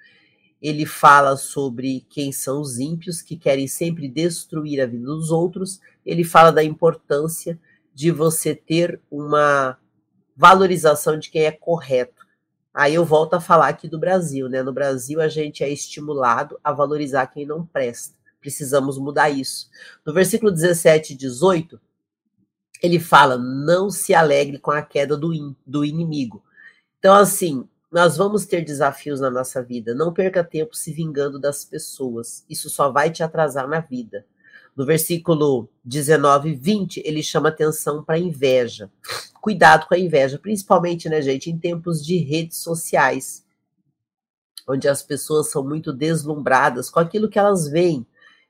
ele 0.63 0.85
fala 0.85 1.35
sobre 1.35 2.07
quem 2.09 2.31
são 2.31 2.61
os 2.61 2.79
ímpios 2.79 3.21
que 3.21 3.35
querem 3.35 3.67
sempre 3.67 4.07
destruir 4.07 4.79
a 4.79 4.85
vida 4.85 5.03
dos 5.03 5.29
outros. 5.29 5.81
Ele 6.05 6.23
fala 6.23 6.53
da 6.53 6.63
importância 6.63 7.59
de 7.93 8.09
você 8.09 8.55
ter 8.55 9.01
uma 9.11 9.77
valorização 10.37 11.19
de 11.19 11.29
quem 11.29 11.43
é 11.43 11.51
correto. 11.51 12.25
Aí 12.73 12.95
eu 12.95 13.03
volto 13.03 13.33
a 13.33 13.41
falar 13.41 13.67
aqui 13.67 13.89
do 13.89 13.99
Brasil, 13.99 14.47
né? 14.47 14.63
No 14.63 14.71
Brasil 14.71 15.19
a 15.19 15.27
gente 15.27 15.65
é 15.65 15.69
estimulado 15.69 16.57
a 16.63 16.71
valorizar 16.71 17.27
quem 17.27 17.45
não 17.45 17.65
presta. 17.65 18.15
Precisamos 18.39 18.97
mudar 18.97 19.29
isso. 19.29 19.69
No 20.05 20.13
versículo 20.13 20.49
17 20.49 21.11
e 21.11 21.17
18, 21.17 21.79
ele 22.83 22.99
fala: 22.99 23.37
não 23.37 23.89
se 23.89 24.13
alegre 24.13 24.59
com 24.59 24.69
a 24.69 24.81
queda 24.81 25.15
do, 25.15 25.33
in, 25.33 25.55
do 25.65 25.85
inimigo. 25.85 26.43
Então, 26.99 27.15
assim, 27.15 27.67
nós 27.89 28.17
vamos 28.17 28.45
ter 28.45 28.63
desafios 28.65 29.21
na 29.21 29.29
nossa 29.29 29.63
vida. 29.63 29.95
Não 29.95 30.11
perca 30.11 30.43
tempo 30.43 30.75
se 30.75 30.91
vingando 30.91 31.39
das 31.39 31.63
pessoas. 31.63 32.45
Isso 32.49 32.69
só 32.69 32.91
vai 32.91 33.09
te 33.09 33.23
atrasar 33.23 33.67
na 33.67 33.79
vida. 33.79 34.25
No 34.75 34.85
versículo 34.85 35.69
19 35.85 36.49
e 36.49 36.55
20, 36.55 37.03
ele 37.05 37.23
chama 37.23 37.49
atenção 37.49 38.03
para 38.03 38.15
a 38.15 38.19
inveja. 38.19 38.91
Cuidado 39.39 39.87
com 39.87 39.93
a 39.93 39.99
inveja, 39.99 40.39
principalmente, 40.39 41.07
né, 41.07 41.21
gente, 41.21 41.49
em 41.49 41.57
tempos 41.57 42.03
de 42.03 42.17
redes 42.17 42.57
sociais, 42.57 43.45
onde 44.67 44.87
as 44.87 45.03
pessoas 45.03 45.51
são 45.51 45.63
muito 45.63 45.93
deslumbradas 45.93 46.89
com 46.89 46.99
aquilo 46.99 47.29
que 47.29 47.37
elas 47.37 47.67
veem. 47.67 48.05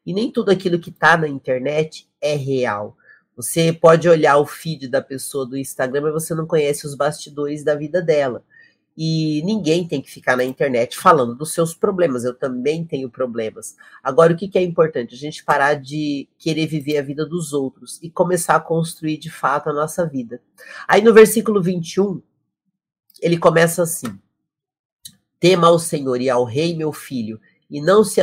E 0.05 0.13
nem 0.13 0.31
tudo 0.31 0.51
aquilo 0.51 0.79
que 0.79 0.89
está 0.89 1.17
na 1.17 1.27
internet 1.27 2.07
é 2.21 2.35
real. 2.35 2.95
Você 3.35 3.73
pode 3.73 4.07
olhar 4.07 4.37
o 4.37 4.45
feed 4.45 4.87
da 4.87 5.01
pessoa 5.01 5.45
do 5.45 5.57
Instagram, 5.57 6.01
mas 6.01 6.13
você 6.13 6.35
não 6.35 6.45
conhece 6.45 6.85
os 6.85 6.95
bastidores 6.95 7.63
da 7.63 7.75
vida 7.75 8.01
dela. 8.01 8.43
E 8.95 9.41
ninguém 9.43 9.87
tem 9.87 9.99
que 10.01 10.11
ficar 10.11 10.37
na 10.37 10.43
internet 10.43 10.95
falando 10.95 11.33
dos 11.33 11.51
seus 11.51 11.73
problemas. 11.73 12.23
Eu 12.23 12.33
também 12.35 12.85
tenho 12.85 13.09
problemas. 13.09 13.75
Agora, 14.03 14.33
o 14.33 14.35
que, 14.35 14.47
que 14.47 14.57
é 14.57 14.61
importante? 14.61 15.15
A 15.15 15.17
gente 15.17 15.43
parar 15.43 15.73
de 15.73 16.29
querer 16.37 16.67
viver 16.67 16.99
a 16.99 17.01
vida 17.01 17.25
dos 17.25 17.53
outros 17.53 17.99
e 18.03 18.09
começar 18.09 18.55
a 18.55 18.59
construir 18.59 19.17
de 19.17 19.31
fato 19.31 19.69
a 19.69 19.73
nossa 19.73 20.05
vida. 20.05 20.39
Aí 20.87 21.01
no 21.01 21.11
versículo 21.11 21.61
21, 21.61 22.21
ele 23.19 23.37
começa 23.37 23.81
assim: 23.81 24.19
Tema 25.39 25.67
ao 25.67 25.79
Senhor 25.79 26.21
e 26.21 26.29
ao 26.29 26.43
Rei, 26.43 26.75
meu 26.75 26.93
filho, 26.93 27.41
e 27.69 27.81
não 27.81 28.03
se, 28.03 28.21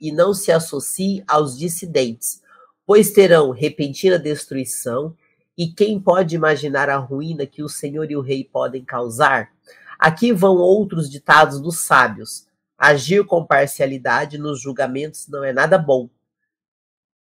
e 0.00 0.12
não 0.12 0.32
se 0.32 0.52
associe 0.52 1.24
aos 1.26 1.58
dissidentes, 1.58 2.40
pois 2.88 3.10
terão 3.10 3.50
repentina 3.50 4.18
destruição. 4.18 5.14
E 5.58 5.66
quem 5.66 6.00
pode 6.00 6.34
imaginar 6.34 6.88
a 6.88 6.96
ruína 6.96 7.44
que 7.44 7.62
o 7.62 7.68
Senhor 7.68 8.10
e 8.10 8.16
o 8.16 8.22
Rei 8.22 8.42
podem 8.42 8.82
causar? 8.82 9.52
Aqui 9.98 10.32
vão 10.32 10.56
outros 10.56 11.10
ditados 11.10 11.60
dos 11.60 11.80
sábios. 11.80 12.46
Agir 12.78 13.26
com 13.26 13.44
parcialidade 13.44 14.38
nos 14.38 14.62
julgamentos 14.62 15.28
não 15.28 15.44
é 15.44 15.52
nada 15.52 15.76
bom. 15.76 16.08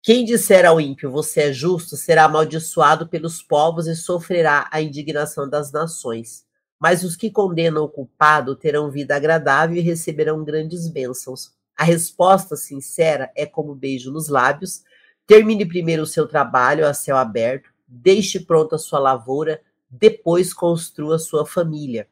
Quem 0.04 0.24
disser 0.24 0.64
ao 0.64 0.80
ímpio, 0.80 1.10
você 1.10 1.40
é 1.40 1.52
justo, 1.52 1.96
será 1.96 2.26
amaldiçoado 2.26 3.08
pelos 3.08 3.42
povos 3.42 3.88
e 3.88 3.96
sofrerá 3.96 4.68
a 4.70 4.80
indignação 4.80 5.50
das 5.50 5.72
nações. 5.72 6.44
Mas 6.78 7.02
os 7.02 7.16
que 7.16 7.28
condenam 7.28 7.82
o 7.82 7.88
culpado 7.88 8.54
terão 8.54 8.88
vida 8.88 9.16
agradável 9.16 9.76
e 9.78 9.80
receberão 9.80 10.44
grandes 10.44 10.86
bênçãos. 10.86 11.50
A 11.76 11.82
resposta 11.82 12.54
sincera 12.54 13.32
é 13.34 13.44
como 13.44 13.74
beijo 13.74 14.12
nos 14.12 14.28
lábios. 14.28 14.84
Termine 15.30 15.64
primeiro 15.64 16.02
o 16.02 16.06
seu 16.06 16.26
trabalho 16.26 16.84
a 16.84 16.92
céu 16.92 17.16
aberto, 17.16 17.70
deixe 17.86 18.40
pronta 18.40 18.74
a 18.74 18.78
sua 18.80 18.98
lavoura, 18.98 19.62
depois 19.88 20.52
construa 20.52 21.20
sua 21.20 21.46
família. 21.46 22.08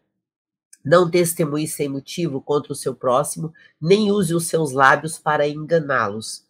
Não 0.84 1.10
testemunhe 1.10 1.66
sem 1.66 1.88
motivo 1.88 2.40
contra 2.40 2.72
o 2.72 2.76
seu 2.76 2.94
próximo, 2.94 3.52
nem 3.80 4.12
use 4.12 4.32
os 4.32 4.46
seus 4.46 4.70
lábios 4.70 5.18
para 5.18 5.48
enganá-los. 5.48 6.46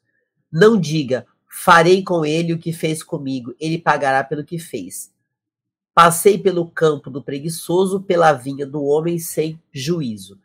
Não 0.53 0.79
diga, 0.79 1.27
farei 1.49 2.05
com 2.05 2.23
ele 2.23 2.53
o 2.53 2.59
que 2.59 2.71
fez 2.71 3.03
comigo, 3.03 3.55
ele 3.59 3.79
pagará 3.79 4.23
pelo 4.23 4.45
que 4.45 4.59
fez. 4.59 5.11
Passei 5.95 6.37
pelo 6.37 6.71
campo 6.71 7.09
do 7.09 7.25
preguiçoso, 7.25 8.03
pela 8.03 8.35
vinha 8.35 8.67
do 8.67 8.85
homem 8.85 9.19
sem 9.19 9.59
juízo. 9.73 10.39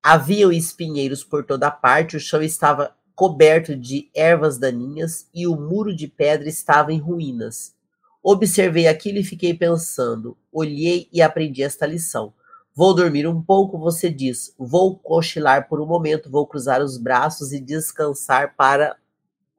Haviam 0.00 0.52
espinheiros 0.52 1.24
por 1.24 1.44
toda 1.44 1.72
parte, 1.72 2.16
o 2.16 2.20
chão 2.20 2.40
estava 2.40 2.94
coberto 3.14 3.76
de 3.76 4.10
ervas 4.14 4.58
daninhas 4.58 5.28
e 5.32 5.46
o 5.46 5.56
muro 5.56 5.94
de 5.94 6.08
pedra 6.08 6.48
estava 6.48 6.92
em 6.92 6.98
ruínas. 6.98 7.74
Observei 8.22 8.86
aquilo 8.86 9.18
e 9.18 9.24
fiquei 9.24 9.54
pensando. 9.54 10.36
Olhei 10.52 11.08
e 11.12 11.22
aprendi 11.22 11.62
esta 11.62 11.86
lição. 11.86 12.32
Vou 12.74 12.94
dormir 12.94 13.26
um 13.26 13.40
pouco, 13.40 13.78
você 13.78 14.10
diz. 14.10 14.54
Vou 14.58 14.98
cochilar 14.98 15.68
por 15.68 15.80
um 15.80 15.86
momento, 15.86 16.30
vou 16.30 16.46
cruzar 16.46 16.82
os 16.82 16.98
braços 16.98 17.52
e 17.52 17.60
descansar 17.60 18.56
para 18.56 18.96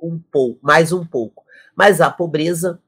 um 0.02 0.20
pouco, 0.20 0.60
mais 0.62 0.92
um 0.92 1.06
pouco. 1.06 1.46
Mas 1.76 2.02
a 2.02 2.10
pobreza 2.10 2.82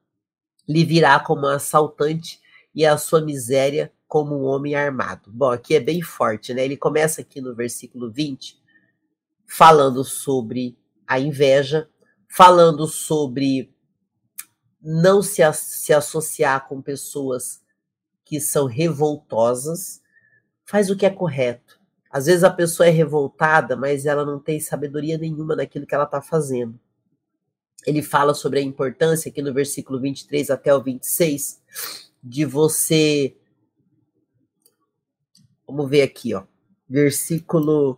lhe 0.67 0.83
virá 0.83 1.19
como 1.19 1.43
um 1.43 1.50
assaltante 1.50 2.41
e 2.75 2.86
a 2.86 2.97
sua 2.97 3.21
miséria 3.21 3.91
como 4.07 4.36
um 4.36 4.43
homem 4.43 4.75
armado. 4.75 5.31
Bom, 5.31 5.51
aqui 5.51 5.75
é 5.75 5.79
bem 5.79 6.01
forte, 6.01 6.53
né? 6.53 6.65
Ele 6.65 6.75
começa 6.75 7.21
aqui 7.21 7.39
no 7.39 7.55
versículo 7.55 8.12
20 8.12 8.57
falando 9.47 10.03
sobre 10.03 10.77
a 11.07 11.19
inveja, 11.19 11.89
falando 12.27 12.85
sobre 12.85 13.73
não 14.81 15.23
se, 15.23 15.41
se 15.53 15.93
associar 15.93 16.67
com 16.67 16.81
pessoas 16.81 17.63
que 18.23 18.39
são 18.41 18.65
revoltosas, 18.65 20.01
faz 20.65 20.89
o 20.89 20.97
que 20.97 21.05
é 21.05 21.09
correto. 21.09 21.79
Às 22.11 22.25
vezes 22.25 22.43
a 22.43 22.49
pessoa 22.49 22.87
é 22.87 22.91
revoltada, 22.91 23.75
mas 23.75 24.05
ela 24.05 24.25
não 24.25 24.39
tem 24.39 24.59
sabedoria 24.59 25.17
nenhuma 25.17 25.55
naquilo 25.55 25.85
que 25.85 25.95
ela 25.95 26.03
está 26.03 26.21
fazendo. 26.21 26.79
Ele 27.85 28.01
fala 28.01 28.33
sobre 28.33 28.59
a 28.59 28.61
importância, 28.61 29.29
aqui 29.29 29.41
no 29.41 29.53
versículo 29.53 29.99
23 29.99 30.49
até 30.49 30.73
o 30.73 30.81
26, 30.81 31.61
de 32.21 32.43
você. 32.43 33.37
Vamos 35.65 35.89
ver 35.89 36.01
aqui, 36.01 36.33
ó. 36.33 36.43
Versículo 36.89 37.97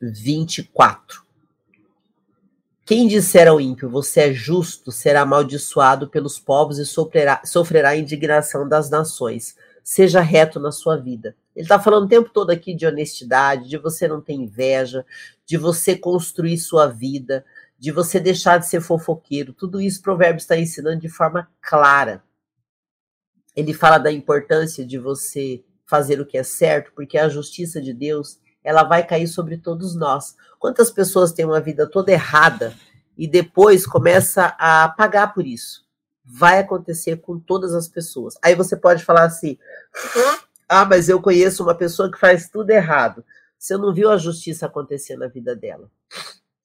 24. 0.00 1.22
Quem 2.84 3.06
disser 3.06 3.48
ao 3.48 3.60
ímpio, 3.60 3.90
você 3.90 4.20
é 4.20 4.32
justo, 4.32 4.90
será 4.90 5.22
amaldiçoado 5.22 6.08
pelos 6.08 6.38
povos 6.38 6.78
e 6.78 6.86
sofrerá, 6.86 7.42
sofrerá 7.44 7.90
a 7.90 7.96
indignação 7.96 8.66
das 8.68 8.88
nações 8.88 9.54
seja 9.88 10.20
reto 10.20 10.60
na 10.60 10.70
sua 10.70 10.98
vida. 10.98 11.34
Ele 11.56 11.64
está 11.64 11.80
falando 11.80 12.04
o 12.04 12.08
tempo 12.08 12.28
todo 12.28 12.50
aqui 12.50 12.74
de 12.74 12.86
honestidade, 12.86 13.70
de 13.70 13.78
você 13.78 14.06
não 14.06 14.20
ter 14.20 14.34
inveja, 14.34 15.02
de 15.46 15.56
você 15.56 15.96
construir 15.96 16.58
sua 16.58 16.88
vida, 16.88 17.42
de 17.78 17.90
você 17.90 18.20
deixar 18.20 18.58
de 18.58 18.68
ser 18.68 18.82
fofoqueiro. 18.82 19.54
Tudo 19.54 19.80
isso 19.80 20.02
Provérbios 20.02 20.42
está 20.42 20.58
ensinando 20.58 21.00
de 21.00 21.08
forma 21.08 21.48
clara. 21.62 22.22
Ele 23.56 23.72
fala 23.72 23.96
da 23.96 24.12
importância 24.12 24.84
de 24.84 24.98
você 24.98 25.64
fazer 25.86 26.20
o 26.20 26.26
que 26.26 26.36
é 26.36 26.42
certo, 26.42 26.92
porque 26.94 27.16
a 27.16 27.30
justiça 27.30 27.80
de 27.80 27.94
Deus 27.94 28.38
ela 28.62 28.82
vai 28.82 29.06
cair 29.06 29.26
sobre 29.26 29.56
todos 29.56 29.94
nós. 29.94 30.36
Quantas 30.58 30.90
pessoas 30.90 31.32
têm 31.32 31.44
uma 31.44 31.60
vida 31.60 31.88
toda 31.88 32.12
errada 32.12 32.74
e 33.16 33.26
depois 33.26 33.86
começa 33.86 34.54
a 34.58 34.88
pagar 34.88 35.32
por 35.32 35.46
isso? 35.46 35.88
vai 36.28 36.58
acontecer 36.58 37.16
com 37.22 37.40
todas 37.40 37.74
as 37.74 37.88
pessoas. 37.88 38.36
Aí 38.42 38.54
você 38.54 38.76
pode 38.76 39.02
falar 39.04 39.24
assim: 39.24 39.58
ah, 40.68 40.84
mas 40.84 41.08
eu 41.08 41.22
conheço 41.22 41.62
uma 41.62 41.74
pessoa 41.74 42.10
que 42.12 42.18
faz 42.18 42.50
tudo 42.50 42.70
errado. 42.70 43.24
Você 43.58 43.76
não 43.76 43.94
viu 43.94 44.10
a 44.10 44.18
justiça 44.18 44.66
acontecer 44.66 45.16
na 45.16 45.26
vida 45.26 45.56
dela. 45.56 45.90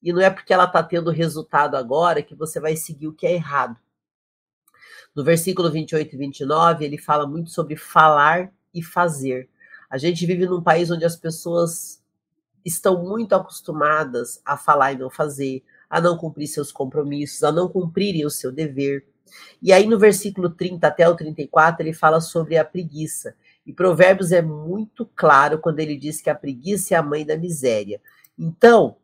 E 0.02 0.12
não 0.12 0.22
é 0.22 0.30
porque 0.30 0.54
ela 0.54 0.66
está 0.66 0.84
tendo 0.84 1.10
resultado 1.10 1.78
agora 1.78 2.22
que 2.22 2.36
você 2.36 2.60
vai 2.60 2.76
seguir 2.76 3.08
o 3.08 3.14
que 3.14 3.26
é 3.26 3.34
errado. 3.34 3.80
No 5.16 5.24
versículo 5.24 5.72
28 5.72 6.14
e 6.14 6.18
29, 6.18 6.84
ele 6.84 6.98
fala 6.98 7.26
muito 7.26 7.50
sobre 7.50 7.78
falar 7.78 8.52
e 8.74 8.84
fazer. 8.84 9.50
A 9.94 9.98
gente 10.00 10.26
vive 10.26 10.48
num 10.48 10.60
país 10.60 10.90
onde 10.90 11.06
as 11.06 11.16
pessoas 11.16 12.02
estão 12.66 13.04
muito 13.04 13.36
acostumadas 13.36 14.42
a 14.44 14.58
falar 14.58 14.94
e 14.94 14.98
não 14.98 15.08
fazer, 15.08 15.64
a 15.88 16.02
não 16.02 16.18
cumprir 16.18 16.48
seus 16.48 16.72
compromissos, 16.72 17.44
a 17.44 17.52
não 17.52 17.70
cumprirem 17.70 18.26
o 18.26 18.30
seu 18.32 18.52
dever. 18.52 19.06
E 19.62 19.72
aí 19.72 19.86
no 19.86 20.00
versículo 20.00 20.50
30 20.50 20.88
até 20.88 21.08
o 21.08 21.16
34 21.16 21.84
ele 21.84 21.94
fala 21.94 22.20
sobre 22.20 22.58
a 22.58 22.66
preguiça. 22.66 23.36
E 23.68 23.72
Provérbios 23.72 24.32
é 24.32 24.42
muito 24.42 25.08
claro 25.16 25.60
quando 25.60 25.80
ele 25.80 25.96
diz 25.96 26.20
que 26.20 26.30
a 26.32 26.34
preguiça 26.34 26.96
é 26.96 26.98
a 26.98 27.04
mãe 27.04 27.24
da 27.24 27.38
miséria. 27.38 28.02
Então, 28.36 28.98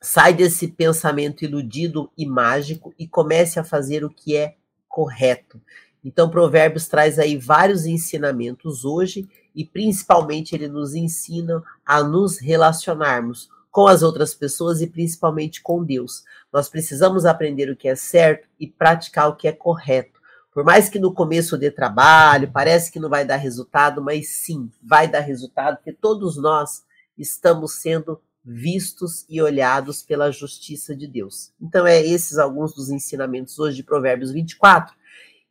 sai 0.00 0.32
desse 0.32 0.68
pensamento 0.68 1.44
iludido 1.44 2.10
e 2.16 2.24
mágico 2.24 2.94
e 2.98 3.06
comece 3.06 3.60
a 3.60 3.64
fazer 3.64 4.06
o 4.06 4.08
que 4.08 4.34
é 4.34 4.56
correto. 4.88 5.60
Então, 6.04 6.30
Provérbios 6.30 6.88
traz 6.88 7.18
aí 7.18 7.36
vários 7.36 7.84
ensinamentos 7.84 8.84
hoje 8.84 9.28
e 9.54 9.64
principalmente 9.64 10.54
ele 10.54 10.68
nos 10.68 10.94
ensina 10.94 11.62
a 11.84 12.02
nos 12.02 12.38
relacionarmos 12.38 13.48
com 13.70 13.86
as 13.86 14.02
outras 14.02 14.34
pessoas 14.34 14.80
e 14.80 14.86
principalmente 14.86 15.62
com 15.62 15.84
Deus. 15.84 16.24
Nós 16.52 16.68
precisamos 16.68 17.24
aprender 17.24 17.70
o 17.70 17.76
que 17.76 17.88
é 17.88 17.94
certo 17.94 18.48
e 18.58 18.66
praticar 18.66 19.28
o 19.28 19.36
que 19.36 19.46
é 19.46 19.52
correto. 19.52 20.20
Por 20.52 20.64
mais 20.64 20.88
que 20.88 20.98
no 20.98 21.14
começo 21.14 21.56
dê 21.56 21.70
trabalho, 21.70 22.50
parece 22.52 22.90
que 22.90 22.98
não 22.98 23.08
vai 23.08 23.24
dar 23.24 23.36
resultado, 23.36 24.02
mas 24.02 24.28
sim, 24.30 24.68
vai 24.82 25.06
dar 25.06 25.20
resultado, 25.20 25.76
porque 25.76 25.92
todos 25.92 26.36
nós 26.36 26.82
estamos 27.16 27.74
sendo 27.74 28.20
vistos 28.44 29.24
e 29.28 29.40
olhados 29.40 30.02
pela 30.02 30.32
justiça 30.32 30.96
de 30.96 31.06
Deus. 31.06 31.52
Então, 31.60 31.86
é 31.86 32.04
esses 32.04 32.38
alguns 32.38 32.74
dos 32.74 32.90
ensinamentos 32.90 33.58
hoje 33.58 33.76
de 33.76 33.84
Provérbios 33.84 34.32
24. 34.32 34.92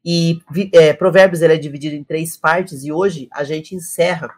E 0.03 0.41
é, 0.73 0.93
Provérbios 0.93 1.41
ele 1.41 1.53
é 1.53 1.57
dividido 1.57 1.95
em 1.95 2.03
três 2.03 2.37
partes, 2.37 2.83
e 2.83 2.91
hoje 2.91 3.27
a 3.33 3.43
gente 3.43 3.75
encerra 3.75 4.33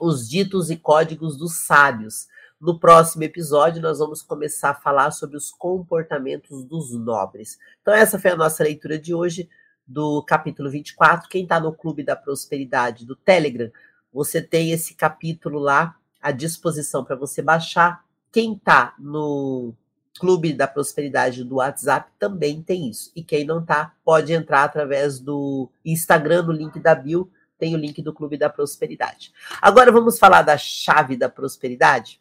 os 0.00 0.28
ditos 0.28 0.70
e 0.70 0.76
códigos 0.76 1.36
dos 1.36 1.66
sábios. 1.66 2.28
No 2.60 2.78
próximo 2.78 3.22
episódio, 3.22 3.80
nós 3.80 3.98
vamos 3.98 4.22
começar 4.22 4.70
a 4.70 4.74
falar 4.74 5.10
sobre 5.10 5.36
os 5.36 5.50
comportamentos 5.50 6.64
dos 6.64 6.92
nobres. 6.92 7.58
Então, 7.80 7.94
essa 7.94 8.18
foi 8.18 8.30
a 8.30 8.36
nossa 8.36 8.62
leitura 8.62 8.98
de 8.98 9.14
hoje 9.14 9.48
do 9.86 10.22
capítulo 10.22 10.70
24. 10.70 11.28
Quem 11.28 11.42
está 11.42 11.58
no 11.58 11.72
Clube 11.72 12.04
da 12.04 12.14
Prosperidade 12.14 13.06
do 13.06 13.16
Telegram, 13.16 13.70
você 14.12 14.42
tem 14.42 14.72
esse 14.72 14.94
capítulo 14.94 15.58
lá 15.58 15.96
à 16.20 16.30
disposição 16.30 17.02
para 17.02 17.16
você 17.16 17.40
baixar. 17.40 18.04
Quem 18.30 18.54
está 18.54 18.94
no 18.98 19.74
Clube 20.18 20.52
da 20.52 20.66
Prosperidade 20.66 21.44
do 21.44 21.56
WhatsApp 21.56 22.10
também 22.18 22.62
tem 22.62 22.88
isso. 22.88 23.12
E 23.14 23.22
quem 23.22 23.44
não 23.44 23.60
está, 23.60 23.94
pode 24.04 24.32
entrar 24.32 24.64
através 24.64 25.18
do 25.18 25.70
Instagram, 25.84 26.42
no 26.42 26.52
link 26.52 26.78
da 26.80 26.94
Bio, 26.94 27.30
tem 27.58 27.74
o 27.74 27.78
link 27.78 28.02
do 28.02 28.12
Clube 28.12 28.36
da 28.36 28.48
Prosperidade. 28.48 29.32
Agora 29.60 29.92
vamos 29.92 30.18
falar 30.18 30.42
da 30.42 30.56
chave 30.56 31.16
da 31.16 31.28
prosperidade? 31.28 32.20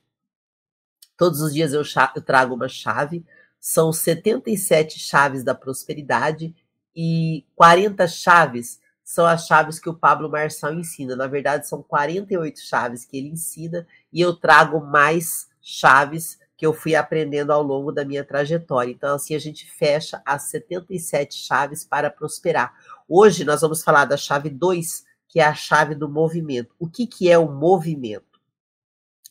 Todos 1.18 1.42
os 1.42 1.54
dias 1.54 1.74
eu, 1.74 1.84
eu 2.16 2.22
trago 2.22 2.56
uma 2.56 2.70
chave, 2.70 3.26
são 3.60 3.92
77 3.92 5.00
chaves 5.00 5.44
da 5.44 5.54
prosperidade 5.54 6.56
e 6.96 7.46
40 7.56 8.08
chaves 8.08 8.80
são 9.04 9.26
as 9.26 9.48
chaves 9.48 9.80
que 9.80 9.90
o 9.90 9.94
Pablo 9.94 10.30
Marçal 10.30 10.74
ensina. 10.74 11.16
Na 11.16 11.26
verdade, 11.26 11.68
são 11.68 11.82
48 11.82 12.60
chaves 12.60 13.04
que 13.04 13.18
ele 13.18 13.30
ensina 13.30 13.88
e 14.14 14.22
eu 14.22 14.36
trago 14.36 14.80
mais 14.80 15.50
chaves 15.60 16.40
que 16.60 16.66
eu 16.66 16.74
fui 16.74 16.94
aprendendo 16.94 17.54
ao 17.54 17.64
longo 17.64 17.90
da 17.90 18.04
minha 18.04 18.22
trajetória. 18.22 18.92
Então, 18.92 19.16
assim, 19.16 19.34
a 19.34 19.40
gente 19.40 19.66
fecha 19.66 20.22
as 20.26 20.50
77 20.50 21.34
chaves 21.34 21.86
para 21.86 22.10
prosperar. 22.10 22.74
Hoje 23.08 23.46
nós 23.46 23.62
vamos 23.62 23.82
falar 23.82 24.04
da 24.04 24.18
chave 24.18 24.50
2, 24.50 25.06
que 25.30 25.40
é 25.40 25.46
a 25.46 25.54
chave 25.54 25.96
do 25.96 26.10
movimento. 26.10 26.76
O 26.78 26.86
que, 26.86 27.08
que 27.08 27.32
é 27.32 27.38
o 27.38 27.50
movimento? 27.50 28.42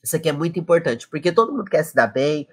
Isso 0.02 0.16
aqui 0.16 0.30
é 0.30 0.32
muito 0.32 0.58
importante, 0.58 1.06
porque 1.06 1.30
todo 1.30 1.52
mundo 1.52 1.66
quer 1.66 1.82
se 1.82 1.94
dar 1.94 2.06
bem, 2.06 2.48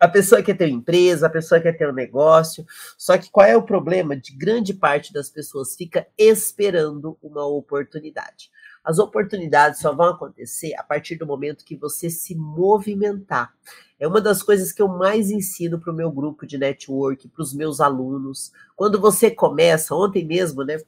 a 0.00 0.08
pessoa 0.08 0.42
quer 0.42 0.56
ter 0.56 0.64
uma 0.64 0.78
empresa, 0.78 1.28
a 1.28 1.30
pessoa 1.30 1.60
quer 1.60 1.78
ter 1.78 1.88
um 1.88 1.92
negócio. 1.92 2.66
Só 2.98 3.16
que 3.16 3.30
qual 3.30 3.46
é 3.46 3.56
o 3.56 3.62
problema? 3.62 4.16
De 4.16 4.32
grande 4.32 4.74
parte 4.74 5.12
das 5.12 5.30
pessoas 5.30 5.76
fica 5.76 6.08
esperando 6.18 7.16
uma 7.22 7.46
oportunidade. 7.46 8.50
As 8.82 8.98
oportunidades 8.98 9.80
só 9.80 9.94
vão 9.94 10.08
acontecer 10.08 10.74
a 10.74 10.82
partir 10.82 11.16
do 11.16 11.26
momento 11.26 11.64
que 11.64 11.76
você 11.76 12.08
se 12.08 12.34
movimentar. 12.34 13.52
É 13.98 14.08
uma 14.08 14.20
das 14.20 14.42
coisas 14.42 14.72
que 14.72 14.80
eu 14.80 14.88
mais 14.88 15.30
ensino 15.30 15.78
para 15.78 15.92
o 15.92 15.96
meu 15.96 16.10
grupo 16.10 16.46
de 16.46 16.56
network, 16.56 17.28
para 17.28 17.42
os 17.42 17.52
meus 17.52 17.80
alunos. 17.80 18.50
Quando 18.74 18.98
você 18.98 19.30
começa, 19.30 19.94
ontem 19.94 20.24
mesmo, 20.24 20.64
né? 20.64 20.80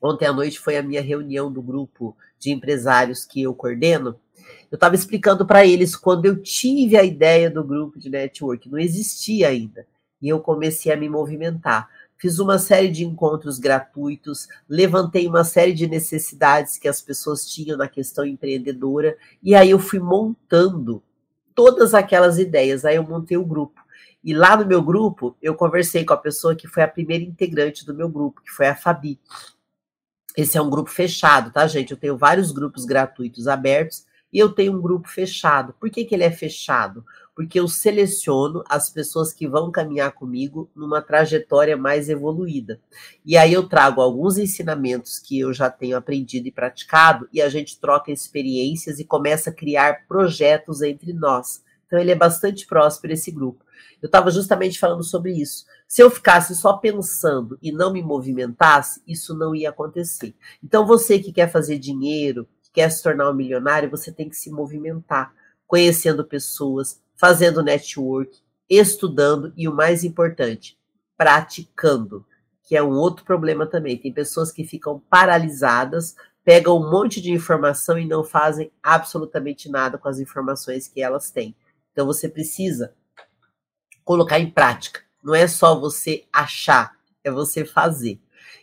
Ontem 0.00 0.26
à 0.26 0.32
noite 0.32 0.60
foi 0.60 0.76
a 0.76 0.82
minha 0.82 1.02
reunião 1.02 1.52
do 1.52 1.60
grupo 1.60 2.16
de 2.38 2.52
empresários 2.52 3.24
que 3.24 3.42
eu 3.42 3.54
coordeno. 3.54 4.20
Eu 4.70 4.76
estava 4.76 4.94
explicando 4.94 5.46
para 5.46 5.66
eles 5.66 5.96
quando 5.96 6.26
eu 6.26 6.40
tive 6.40 6.96
a 6.96 7.02
ideia 7.02 7.50
do 7.50 7.64
grupo 7.64 7.98
de 7.98 8.10
network, 8.10 8.68
não 8.68 8.78
existia 8.78 9.48
ainda. 9.48 9.86
E 10.20 10.28
eu 10.28 10.40
comecei 10.40 10.92
a 10.92 10.96
me 10.96 11.08
movimentar. 11.08 11.88
Fiz 12.24 12.38
uma 12.38 12.58
série 12.58 12.88
de 12.88 13.04
encontros 13.04 13.58
gratuitos, 13.58 14.48
levantei 14.66 15.28
uma 15.28 15.44
série 15.44 15.74
de 15.74 15.86
necessidades 15.86 16.78
que 16.78 16.88
as 16.88 17.02
pessoas 17.02 17.46
tinham 17.46 17.76
na 17.76 17.86
questão 17.86 18.24
empreendedora, 18.24 19.14
e 19.42 19.54
aí 19.54 19.68
eu 19.68 19.78
fui 19.78 19.98
montando 19.98 21.02
todas 21.54 21.92
aquelas 21.92 22.38
ideias. 22.38 22.86
Aí 22.86 22.96
eu 22.96 23.02
montei 23.02 23.36
o 23.36 23.44
grupo. 23.44 23.78
E 24.24 24.32
lá 24.32 24.56
no 24.56 24.64
meu 24.64 24.80
grupo, 24.80 25.36
eu 25.42 25.54
conversei 25.54 26.02
com 26.02 26.14
a 26.14 26.16
pessoa 26.16 26.56
que 26.56 26.66
foi 26.66 26.82
a 26.82 26.88
primeira 26.88 27.22
integrante 27.22 27.84
do 27.84 27.94
meu 27.94 28.08
grupo, 28.08 28.40
que 28.40 28.50
foi 28.50 28.68
a 28.68 28.74
Fabi. 28.74 29.20
Esse 30.34 30.56
é 30.56 30.62
um 30.62 30.70
grupo 30.70 30.88
fechado, 30.88 31.50
tá, 31.50 31.66
gente? 31.66 31.90
Eu 31.90 31.98
tenho 31.98 32.16
vários 32.16 32.52
grupos 32.52 32.86
gratuitos 32.86 33.46
abertos 33.46 34.06
e 34.32 34.38
eu 34.38 34.48
tenho 34.48 34.72
um 34.72 34.80
grupo 34.80 35.10
fechado. 35.10 35.74
Por 35.78 35.90
que, 35.90 36.06
que 36.06 36.14
ele 36.14 36.24
é 36.24 36.30
fechado? 36.30 37.04
Porque 37.34 37.58
eu 37.58 37.66
seleciono 37.66 38.62
as 38.68 38.88
pessoas 38.88 39.32
que 39.32 39.48
vão 39.48 39.70
caminhar 39.70 40.12
comigo 40.12 40.70
numa 40.74 41.02
trajetória 41.02 41.76
mais 41.76 42.08
evoluída. 42.08 42.80
E 43.24 43.36
aí 43.36 43.52
eu 43.52 43.68
trago 43.68 44.00
alguns 44.00 44.38
ensinamentos 44.38 45.18
que 45.18 45.40
eu 45.40 45.52
já 45.52 45.68
tenho 45.68 45.96
aprendido 45.96 46.46
e 46.46 46.52
praticado, 46.52 47.28
e 47.32 47.42
a 47.42 47.48
gente 47.48 47.80
troca 47.80 48.12
experiências 48.12 48.98
e 48.98 49.04
começa 49.04 49.50
a 49.50 49.54
criar 49.54 50.06
projetos 50.06 50.80
entre 50.80 51.12
nós. 51.12 51.62
Então 51.86 51.98
ele 51.98 52.12
é 52.12 52.16
bastante 52.16 52.66
próspero 52.66 53.12
esse 53.12 53.30
grupo. 53.30 53.64
Eu 54.00 54.06
estava 54.06 54.30
justamente 54.30 54.78
falando 54.78 55.02
sobre 55.02 55.32
isso. 55.32 55.64
Se 55.88 56.02
eu 56.02 56.10
ficasse 56.10 56.54
só 56.54 56.74
pensando 56.74 57.58
e 57.62 57.72
não 57.72 57.92
me 57.92 58.02
movimentasse, 58.02 59.00
isso 59.06 59.34
não 59.34 59.54
ia 59.54 59.70
acontecer. 59.70 60.34
Então 60.62 60.86
você 60.86 61.18
que 61.18 61.32
quer 61.32 61.50
fazer 61.50 61.78
dinheiro, 61.78 62.48
que 62.62 62.70
quer 62.72 62.90
se 62.90 63.02
tornar 63.02 63.30
um 63.30 63.34
milionário, 63.34 63.90
você 63.90 64.12
tem 64.12 64.28
que 64.28 64.36
se 64.36 64.50
movimentar, 64.50 65.32
conhecendo 65.66 66.24
pessoas, 66.24 67.00
fazendo 67.14 67.62
network, 67.62 68.38
estudando 68.68 69.52
e 69.56 69.68
o 69.68 69.74
mais 69.74 70.04
importante, 70.04 70.78
praticando, 71.16 72.24
que 72.62 72.76
é 72.76 72.82
um 72.82 72.92
outro 72.92 73.24
problema 73.24 73.66
também. 73.66 73.96
Tem 73.96 74.12
pessoas 74.12 74.50
que 74.50 74.64
ficam 74.64 75.00
paralisadas, 75.10 76.16
pegam 76.44 76.76
um 76.76 76.90
monte 76.90 77.20
de 77.20 77.30
informação 77.30 77.98
e 77.98 78.06
não 78.06 78.24
fazem 78.24 78.70
absolutamente 78.82 79.70
nada 79.70 79.98
com 79.98 80.08
as 80.08 80.18
informações 80.18 80.88
que 80.88 81.02
elas 81.02 81.30
têm. 81.30 81.54
Então 81.92 82.06
você 82.06 82.28
precisa 82.28 82.92
colocar 84.04 84.38
em 84.38 84.50
prática. 84.50 85.00
Não 85.22 85.34
é 85.34 85.46
só 85.46 85.78
você 85.78 86.24
achar, 86.32 86.96
é 87.22 87.30
você 87.30 87.64
fazer. 87.64 88.20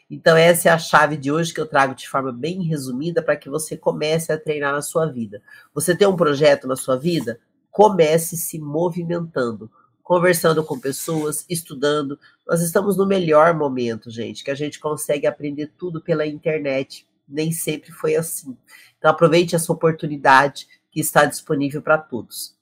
Então 0.09 0.35
essa 0.35 0.69
é 0.69 0.71
a 0.71 0.77
chave 0.77 1.15
de 1.15 1.31
hoje 1.31 1.53
que 1.53 1.61
eu 1.61 1.65
trago 1.65 1.95
de 1.95 2.07
forma 2.07 2.31
bem 2.31 2.61
resumida 2.63 3.21
para 3.23 3.35
que 3.35 3.49
você 3.49 3.77
comece 3.77 4.31
a 4.31 4.37
treinar 4.37 4.73
na 4.73 4.81
sua 4.81 5.05
vida. 5.05 5.41
Você 5.73 5.95
tem 5.95 6.07
um 6.07 6.15
projeto 6.15 6.67
na 6.67 6.75
sua 6.75 6.97
vida? 6.97 7.39
Comece 7.71 8.35
se 8.35 8.59
movimentando, 8.59 9.71
conversando 10.03 10.63
com 10.63 10.79
pessoas, 10.79 11.45
estudando. 11.49 12.19
Nós 12.45 12.61
estamos 12.61 12.97
no 12.97 13.05
melhor 13.05 13.55
momento, 13.55 14.11
gente, 14.11 14.43
que 14.43 14.51
a 14.51 14.55
gente 14.55 14.79
consegue 14.79 15.25
aprender 15.25 15.71
tudo 15.77 16.01
pela 16.01 16.27
internet. 16.27 17.07
Nem 17.27 17.51
sempre 17.51 17.91
foi 17.91 18.15
assim. 18.15 18.57
Então 18.97 19.09
aproveite 19.09 19.55
essa 19.55 19.71
oportunidade 19.71 20.67
que 20.91 20.99
está 20.99 21.25
disponível 21.25 21.81
para 21.81 21.97
todos. 21.97 22.53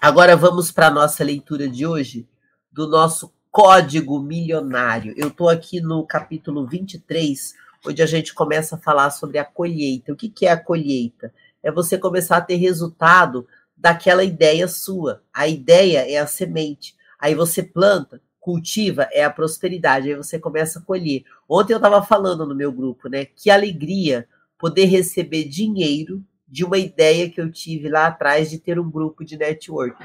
Agora 0.00 0.36
vamos 0.36 0.70
para 0.70 0.88
a 0.88 0.90
nossa 0.90 1.24
leitura 1.24 1.68
de 1.68 1.86
hoje 1.86 2.28
do 2.70 2.88
nosso 2.88 3.32
código 3.50 4.18
milionário. 4.18 5.14
Eu 5.16 5.28
estou 5.28 5.48
aqui 5.48 5.80
no 5.80 6.06
capítulo 6.06 6.66
23, 6.66 7.54
onde 7.86 8.02
a 8.02 8.06
gente 8.06 8.34
começa 8.34 8.76
a 8.76 8.78
falar 8.78 9.10
sobre 9.10 9.38
a 9.38 9.44
colheita. 9.44 10.12
O 10.12 10.16
que, 10.16 10.28
que 10.28 10.46
é 10.46 10.50
a 10.50 10.56
colheita? 10.62 11.32
É 11.62 11.70
você 11.70 11.96
começar 11.96 12.38
a 12.38 12.40
ter 12.40 12.56
resultado 12.56 13.46
daquela 13.82 14.22
ideia 14.22 14.68
sua. 14.68 15.24
A 15.34 15.48
ideia 15.48 16.08
é 16.08 16.16
a 16.18 16.26
semente. 16.26 16.94
Aí 17.18 17.34
você 17.34 17.64
planta, 17.64 18.22
cultiva, 18.38 19.08
é 19.10 19.24
a 19.24 19.30
prosperidade. 19.30 20.08
Aí 20.08 20.14
você 20.14 20.38
começa 20.38 20.78
a 20.78 20.82
colher. 20.82 21.24
Ontem 21.48 21.72
eu 21.72 21.78
estava 21.78 22.00
falando 22.00 22.46
no 22.46 22.54
meu 22.54 22.70
grupo, 22.70 23.08
né? 23.08 23.24
Que 23.24 23.50
alegria 23.50 24.28
poder 24.56 24.84
receber 24.84 25.48
dinheiro 25.48 26.24
de 26.46 26.64
uma 26.64 26.78
ideia 26.78 27.28
que 27.28 27.40
eu 27.40 27.50
tive 27.50 27.88
lá 27.88 28.06
atrás 28.06 28.48
de 28.48 28.60
ter 28.60 28.78
um 28.78 28.88
grupo 28.88 29.24
de 29.24 29.36
network. 29.36 29.96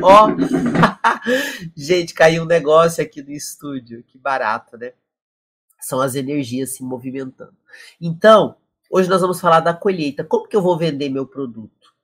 Ó, 0.00 0.28
oh. 0.28 0.36
gente, 1.74 2.14
caiu 2.14 2.44
um 2.44 2.46
negócio 2.46 3.02
aqui 3.02 3.20
no 3.20 3.32
estúdio, 3.32 4.04
que 4.06 4.16
barato, 4.16 4.76
né? 4.76 4.92
São 5.80 6.00
as 6.00 6.14
energias 6.14 6.76
se 6.76 6.84
movimentando. 6.84 7.56
Então, 8.00 8.56
hoje 8.90 9.08
nós 9.08 9.20
vamos 9.20 9.40
falar 9.40 9.60
da 9.60 9.74
colheita. 9.74 10.24
Como 10.24 10.48
que 10.48 10.56
eu 10.56 10.62
vou 10.62 10.76
vender 10.78 11.08
meu 11.08 11.26
produto? 11.26 11.94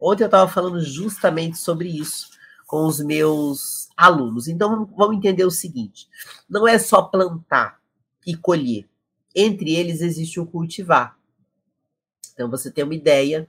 Ontem 0.00 0.24
eu 0.24 0.26
estava 0.26 0.50
falando 0.50 0.80
justamente 0.80 1.58
sobre 1.58 1.88
isso 1.88 2.30
com 2.66 2.86
os 2.86 3.00
meus 3.00 3.88
alunos. 3.96 4.48
Então, 4.48 4.86
vamos 4.96 5.16
entender 5.16 5.44
o 5.44 5.50
seguinte: 5.50 6.08
não 6.48 6.66
é 6.66 6.78
só 6.78 7.02
plantar 7.02 7.78
e 8.26 8.36
colher. 8.36 8.88
Entre 9.34 9.74
eles 9.74 10.00
existe 10.00 10.40
o 10.40 10.46
cultivar. 10.46 11.16
Então 12.32 12.50
você 12.50 12.70
tem 12.70 12.82
uma 12.82 12.94
ideia, 12.94 13.48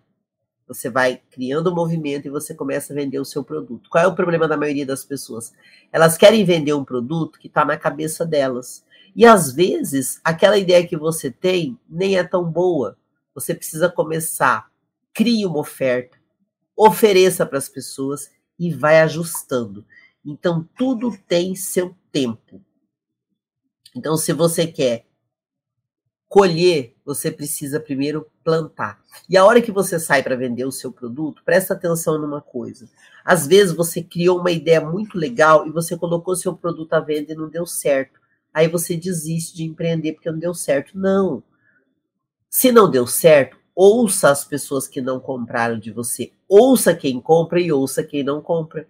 você 0.67 0.89
vai 0.89 1.21
criando 1.31 1.71
um 1.71 1.75
movimento 1.75 2.25
e 2.25 2.31
você 2.31 2.53
começa 2.53 2.93
a 2.93 2.95
vender 2.95 3.19
o 3.19 3.25
seu 3.25 3.43
produto. 3.43 3.89
Qual 3.89 4.03
é 4.03 4.07
o 4.07 4.15
problema 4.15 4.47
da 4.47 4.57
maioria 4.57 4.85
das 4.85 5.03
pessoas? 5.03 5.53
Elas 5.91 6.17
querem 6.17 6.43
vender 6.43 6.73
um 6.73 6.85
produto 6.85 7.39
que 7.39 7.47
está 7.47 7.63
na 7.63 7.77
cabeça 7.77 8.25
delas. 8.25 8.83
E 9.15 9.25
às 9.25 9.51
vezes, 9.51 10.19
aquela 10.23 10.57
ideia 10.57 10.85
que 10.87 10.97
você 10.97 11.29
tem 11.29 11.77
nem 11.89 12.17
é 12.17 12.23
tão 12.23 12.43
boa. 12.43 12.97
Você 13.35 13.53
precisa 13.53 13.89
começar, 13.89 14.71
crie 15.13 15.45
uma 15.45 15.59
oferta, 15.59 16.17
ofereça 16.75 17.45
para 17.45 17.57
as 17.57 17.69
pessoas 17.69 18.31
e 18.57 18.71
vai 18.71 19.01
ajustando. 19.01 19.85
Então, 20.25 20.67
tudo 20.77 21.15
tem 21.27 21.55
seu 21.55 21.95
tempo. 22.11 22.61
Então, 23.95 24.17
se 24.17 24.33
você 24.33 24.65
quer 24.65 25.05
colher, 26.33 26.95
você 27.05 27.29
precisa 27.29 27.79
primeiro 27.79 28.27
plantar. 28.43 28.99
E 29.29 29.37
a 29.37 29.45
hora 29.45 29.61
que 29.61 29.71
você 29.71 29.99
sai 29.99 30.23
para 30.23 30.35
vender 30.35 30.65
o 30.65 30.71
seu 30.71 30.91
produto, 30.91 31.43
presta 31.45 31.75
atenção 31.75 32.17
numa 32.17 32.41
coisa. 32.41 32.89
Às 33.23 33.45
vezes 33.45 33.71
você 33.71 34.01
criou 34.01 34.39
uma 34.39 34.49
ideia 34.49 34.81
muito 34.81 35.15
legal 35.15 35.67
e 35.67 35.71
você 35.71 35.95
colocou 35.95 36.35
seu 36.35 36.55
produto 36.55 36.93
à 36.93 36.99
venda 36.99 37.33
e 37.33 37.35
não 37.35 37.47
deu 37.47 37.67
certo. 37.67 38.19
Aí 38.53 38.67
você 38.67 38.95
desiste 38.95 39.55
de 39.55 39.63
empreender 39.63 40.13
porque 40.13 40.29
não 40.29 40.39
deu 40.39 40.53
certo. 40.53 40.97
Não. 40.97 41.43
Se 42.49 42.71
não 42.71 42.89
deu 42.89 43.07
certo, 43.07 43.57
ouça 43.75 44.29
as 44.29 44.45
pessoas 44.45 44.87
que 44.87 45.01
não 45.01 45.19
compraram 45.19 45.79
de 45.79 45.91
você. 45.91 46.31
Ouça 46.47 46.95
quem 46.95 47.19
compra 47.19 47.59
e 47.59 47.71
ouça 47.71 48.03
quem 48.03 48.23
não 48.23 48.41
compra. 48.41 48.87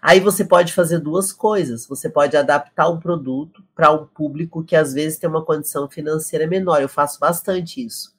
Aí 0.00 0.20
você 0.20 0.44
pode 0.44 0.72
fazer 0.72 0.98
duas 0.98 1.32
coisas. 1.32 1.86
Você 1.86 2.08
pode 2.08 2.36
adaptar 2.36 2.88
um 2.90 3.00
produto 3.00 3.64
para 3.74 3.90
um 3.92 4.06
público 4.06 4.62
que 4.62 4.76
às 4.76 4.92
vezes 4.92 5.18
tem 5.18 5.28
uma 5.28 5.44
condição 5.44 5.88
financeira 5.88 6.46
menor. 6.46 6.82
Eu 6.82 6.88
faço 6.88 7.18
bastante 7.18 7.84
isso. 7.84 8.14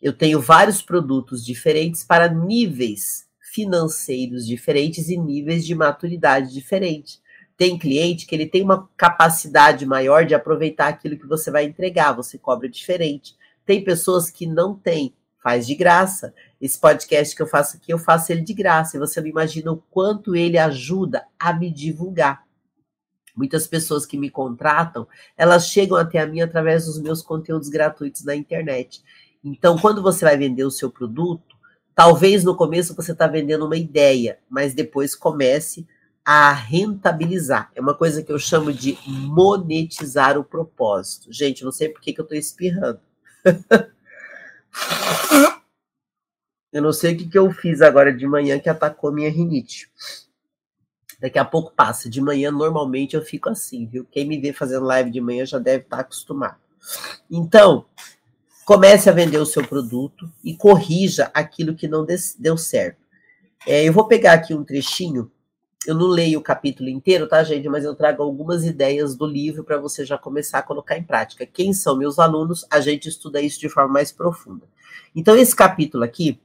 Eu 0.00 0.12
tenho 0.12 0.40
vários 0.40 0.82
produtos 0.82 1.44
diferentes 1.44 2.02
para 2.02 2.28
níveis 2.28 3.28
financeiros 3.40 4.46
diferentes 4.46 5.08
e 5.08 5.16
níveis 5.16 5.64
de 5.64 5.74
maturidade 5.74 6.52
diferentes. 6.52 7.21
Tem 7.62 7.78
cliente 7.78 8.26
que 8.26 8.34
ele 8.34 8.46
tem 8.46 8.60
uma 8.60 8.90
capacidade 8.96 9.86
maior 9.86 10.26
de 10.26 10.34
aproveitar 10.34 10.88
aquilo 10.88 11.16
que 11.16 11.28
você 11.28 11.48
vai 11.48 11.62
entregar, 11.62 12.12
você 12.12 12.36
cobra 12.36 12.68
diferente. 12.68 13.36
Tem 13.64 13.84
pessoas 13.84 14.28
que 14.28 14.48
não 14.48 14.74
têm, 14.74 15.14
faz 15.40 15.64
de 15.64 15.76
graça. 15.76 16.34
Esse 16.60 16.76
podcast 16.76 17.36
que 17.36 17.40
eu 17.40 17.46
faço 17.46 17.76
aqui, 17.76 17.92
eu 17.92 18.00
faço 18.00 18.32
ele 18.32 18.40
de 18.40 18.52
graça. 18.52 18.96
E 18.96 18.98
você 18.98 19.20
não 19.20 19.28
imagina 19.28 19.70
o 19.70 19.80
quanto 19.92 20.34
ele 20.34 20.58
ajuda 20.58 21.24
a 21.38 21.52
me 21.52 21.70
divulgar. 21.70 22.42
Muitas 23.32 23.68
pessoas 23.68 24.04
que 24.04 24.18
me 24.18 24.28
contratam, 24.28 25.06
elas 25.36 25.68
chegam 25.68 25.96
até 25.96 26.18
a 26.18 26.26
mim 26.26 26.40
através 26.40 26.86
dos 26.86 27.00
meus 27.00 27.22
conteúdos 27.22 27.68
gratuitos 27.68 28.24
na 28.24 28.34
internet. 28.34 29.04
Então, 29.44 29.78
quando 29.78 30.02
você 30.02 30.24
vai 30.24 30.36
vender 30.36 30.64
o 30.64 30.70
seu 30.72 30.90
produto, 30.90 31.56
talvez 31.94 32.42
no 32.42 32.56
começo 32.56 32.96
você 32.96 33.12
está 33.12 33.28
vendendo 33.28 33.66
uma 33.66 33.76
ideia, 33.76 34.40
mas 34.50 34.74
depois 34.74 35.14
comece 35.14 35.86
a 36.24 36.52
rentabilizar. 36.52 37.70
É 37.74 37.80
uma 37.80 37.94
coisa 37.94 38.22
que 38.22 38.32
eu 38.32 38.38
chamo 38.38 38.72
de 38.72 38.98
monetizar 39.06 40.38
o 40.38 40.44
propósito. 40.44 41.32
Gente, 41.32 41.64
não 41.64 41.72
sei 41.72 41.88
por 41.88 42.00
que, 42.00 42.12
que 42.12 42.20
eu 42.20 42.24
estou 42.24 42.38
espirrando. 42.38 43.00
Eu 46.72 46.80
não 46.80 46.92
sei 46.92 47.12
o 47.12 47.18
que, 47.18 47.28
que 47.28 47.38
eu 47.38 47.50
fiz 47.50 47.82
agora 47.82 48.10
de 48.10 48.26
manhã 48.26 48.58
que 48.58 48.68
atacou 48.68 49.12
minha 49.12 49.30
rinite. 49.30 49.90
Daqui 51.20 51.38
a 51.38 51.44
pouco 51.44 51.72
passa. 51.74 52.08
De 52.08 52.20
manhã, 52.20 52.50
normalmente, 52.50 53.14
eu 53.14 53.22
fico 53.22 53.50
assim, 53.50 53.86
viu? 53.86 54.06
Quem 54.10 54.26
me 54.26 54.40
vê 54.40 54.52
fazendo 54.52 54.86
live 54.86 55.10
de 55.10 55.20
manhã 55.20 55.44
já 55.44 55.58
deve 55.58 55.84
estar 55.84 56.00
acostumado. 56.00 56.56
Então, 57.30 57.84
comece 58.64 59.08
a 59.08 59.12
vender 59.12 59.38
o 59.38 59.46
seu 59.46 59.66
produto 59.66 60.32
e 60.42 60.56
corrija 60.56 61.30
aquilo 61.34 61.74
que 61.74 61.86
não 61.86 62.06
deu 62.38 62.56
certo. 62.56 63.02
É, 63.66 63.84
eu 63.84 63.92
vou 63.92 64.08
pegar 64.08 64.32
aqui 64.32 64.54
um 64.54 64.64
trechinho. 64.64 65.30
Eu 65.86 65.94
não 65.96 66.06
leio 66.06 66.38
o 66.38 66.42
capítulo 66.42 66.88
inteiro, 66.88 67.26
tá, 67.26 67.42
gente? 67.42 67.68
Mas 67.68 67.84
eu 67.84 67.94
trago 67.94 68.22
algumas 68.22 68.64
ideias 68.64 69.16
do 69.16 69.26
livro 69.26 69.64
para 69.64 69.78
você 69.78 70.04
já 70.04 70.16
começar 70.16 70.58
a 70.58 70.62
colocar 70.62 70.96
em 70.96 71.02
prática. 71.02 71.44
Quem 71.44 71.72
são 71.72 71.96
meus 71.96 72.18
alunos? 72.18 72.64
A 72.70 72.80
gente 72.80 73.08
estuda 73.08 73.40
isso 73.40 73.58
de 73.58 73.68
forma 73.68 73.92
mais 73.92 74.12
profunda. 74.12 74.66
Então, 75.14 75.36
esse 75.36 75.56
capítulo 75.56 76.04
aqui, 76.04 76.40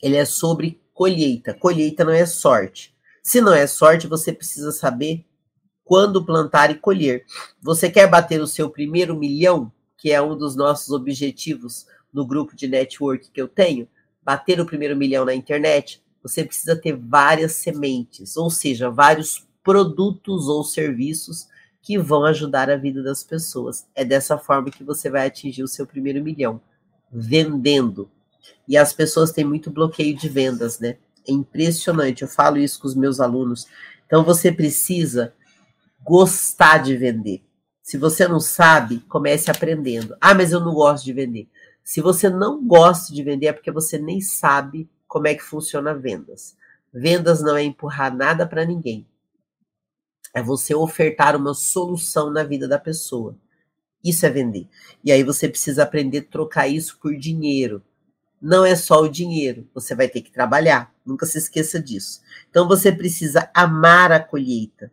ele 0.00 0.16
é 0.16 0.24
sobre 0.24 0.80
colheita. 0.94 1.54
Colheita 1.54 2.04
não 2.04 2.12
é 2.12 2.24
sorte. 2.24 2.94
Se 3.22 3.40
não 3.40 3.52
é 3.52 3.66
sorte, 3.66 4.06
você 4.06 4.32
precisa 4.32 4.70
saber 4.70 5.24
quando 5.84 6.24
plantar 6.24 6.70
e 6.70 6.76
colher. 6.76 7.24
Você 7.60 7.90
quer 7.90 8.08
bater 8.08 8.40
o 8.40 8.46
seu 8.46 8.70
primeiro 8.70 9.16
milhão, 9.16 9.72
que 9.98 10.12
é 10.12 10.22
um 10.22 10.36
dos 10.36 10.54
nossos 10.54 10.90
objetivos 10.90 11.86
no 12.12 12.24
grupo 12.24 12.54
de 12.54 12.68
network 12.68 13.30
que 13.30 13.42
eu 13.42 13.48
tenho? 13.48 13.88
Bater 14.22 14.60
o 14.60 14.66
primeiro 14.66 14.96
milhão 14.96 15.24
na 15.24 15.34
internet? 15.34 16.00
Você 16.22 16.44
precisa 16.44 16.76
ter 16.76 16.94
várias 16.94 17.52
sementes, 17.52 18.36
ou 18.36 18.50
seja, 18.50 18.90
vários 18.90 19.46
produtos 19.62 20.48
ou 20.48 20.62
serviços 20.62 21.48
que 21.82 21.98
vão 21.98 22.24
ajudar 22.24 22.70
a 22.70 22.76
vida 22.76 23.02
das 23.02 23.22
pessoas. 23.22 23.86
É 23.94 24.04
dessa 24.04 24.36
forma 24.36 24.70
que 24.70 24.84
você 24.84 25.08
vai 25.08 25.26
atingir 25.26 25.62
o 25.62 25.68
seu 25.68 25.86
primeiro 25.86 26.22
milhão, 26.22 26.60
vendendo. 27.10 28.10
E 28.68 28.76
as 28.76 28.92
pessoas 28.92 29.32
têm 29.32 29.44
muito 29.44 29.70
bloqueio 29.70 30.14
de 30.14 30.28
vendas, 30.28 30.78
né? 30.78 30.96
É 31.26 31.32
impressionante. 31.32 32.22
Eu 32.22 32.28
falo 32.28 32.58
isso 32.58 32.80
com 32.80 32.86
os 32.86 32.94
meus 32.94 33.20
alunos. 33.20 33.66
Então 34.06 34.22
você 34.24 34.52
precisa 34.52 35.32
gostar 36.02 36.78
de 36.78 36.96
vender. 36.96 37.42
Se 37.82 37.98
você 37.98 38.28
não 38.28 38.40
sabe, 38.40 39.00
comece 39.08 39.50
aprendendo. 39.50 40.16
Ah, 40.20 40.34
mas 40.34 40.52
eu 40.52 40.60
não 40.60 40.74
gosto 40.74 41.04
de 41.04 41.12
vender. 41.12 41.48
Se 41.82 42.00
você 42.00 42.28
não 42.28 42.64
gosta 42.64 43.12
de 43.12 43.22
vender, 43.22 43.46
é 43.46 43.52
porque 43.52 43.72
você 43.72 43.98
nem 43.98 44.20
sabe 44.20 44.88
como 45.10 45.26
é 45.26 45.34
que 45.34 45.42
funciona 45.42 45.92
vendas. 45.92 46.56
Vendas 46.94 47.42
não 47.42 47.56
é 47.56 47.64
empurrar 47.64 48.14
nada 48.14 48.46
para 48.46 48.64
ninguém. 48.64 49.04
É 50.32 50.40
você 50.40 50.72
ofertar 50.72 51.34
uma 51.34 51.52
solução 51.52 52.30
na 52.30 52.44
vida 52.44 52.68
da 52.68 52.78
pessoa. 52.78 53.36
Isso 54.04 54.24
é 54.24 54.30
vender. 54.30 54.68
E 55.02 55.10
aí 55.10 55.24
você 55.24 55.48
precisa 55.48 55.82
aprender 55.82 56.18
a 56.18 56.30
trocar 56.30 56.68
isso 56.68 56.96
por 57.02 57.16
dinheiro. 57.16 57.82
Não 58.40 58.64
é 58.64 58.76
só 58.76 59.02
o 59.02 59.08
dinheiro, 59.08 59.68
você 59.74 59.96
vai 59.96 60.08
ter 60.08 60.20
que 60.20 60.30
trabalhar. 60.30 60.94
Nunca 61.04 61.26
se 61.26 61.38
esqueça 61.38 61.82
disso. 61.82 62.22
Então 62.48 62.68
você 62.68 62.92
precisa 62.92 63.50
amar 63.52 64.12
a 64.12 64.20
colheita, 64.20 64.92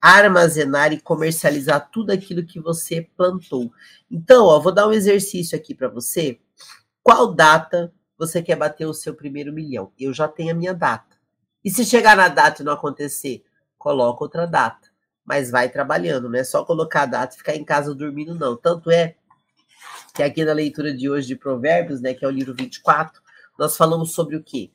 armazenar 0.00 0.90
e 0.94 1.02
comercializar 1.02 1.90
tudo 1.90 2.12
aquilo 2.12 2.46
que 2.46 2.58
você 2.58 3.06
plantou. 3.14 3.70
Então, 4.10 4.46
ó, 4.46 4.58
vou 4.58 4.72
dar 4.72 4.88
um 4.88 4.92
exercício 4.92 5.54
aqui 5.54 5.74
para 5.74 5.88
você. 5.88 6.40
Qual 7.02 7.34
data 7.34 7.92
você 8.20 8.42
quer 8.42 8.54
bater 8.54 8.84
o 8.84 8.92
seu 8.92 9.14
primeiro 9.14 9.50
milhão? 9.50 9.90
Eu 9.98 10.12
já 10.12 10.28
tenho 10.28 10.52
a 10.52 10.54
minha 10.54 10.74
data. 10.74 11.16
E 11.64 11.70
se 11.70 11.86
chegar 11.86 12.14
na 12.14 12.28
data 12.28 12.60
e 12.60 12.64
não 12.64 12.74
acontecer, 12.74 13.42
coloca 13.78 14.22
outra 14.22 14.46
data. 14.46 14.90
Mas 15.24 15.50
vai 15.50 15.70
trabalhando, 15.70 16.28
não 16.28 16.38
é 16.38 16.44
só 16.44 16.62
colocar 16.62 17.02
a 17.02 17.06
data 17.06 17.34
e 17.34 17.38
ficar 17.38 17.56
em 17.56 17.64
casa 17.64 17.94
dormindo, 17.94 18.34
não. 18.34 18.56
Tanto 18.56 18.90
é 18.90 19.16
que 20.14 20.22
aqui 20.22 20.44
na 20.44 20.52
leitura 20.52 20.94
de 20.94 21.08
hoje 21.08 21.28
de 21.28 21.36
Provérbios, 21.36 22.02
né, 22.02 22.12
que 22.12 22.22
é 22.22 22.28
o 22.28 22.30
livro 22.30 22.54
24, 22.54 23.22
nós 23.58 23.74
falamos 23.76 24.12
sobre 24.12 24.36
o 24.36 24.42
quê? 24.42 24.70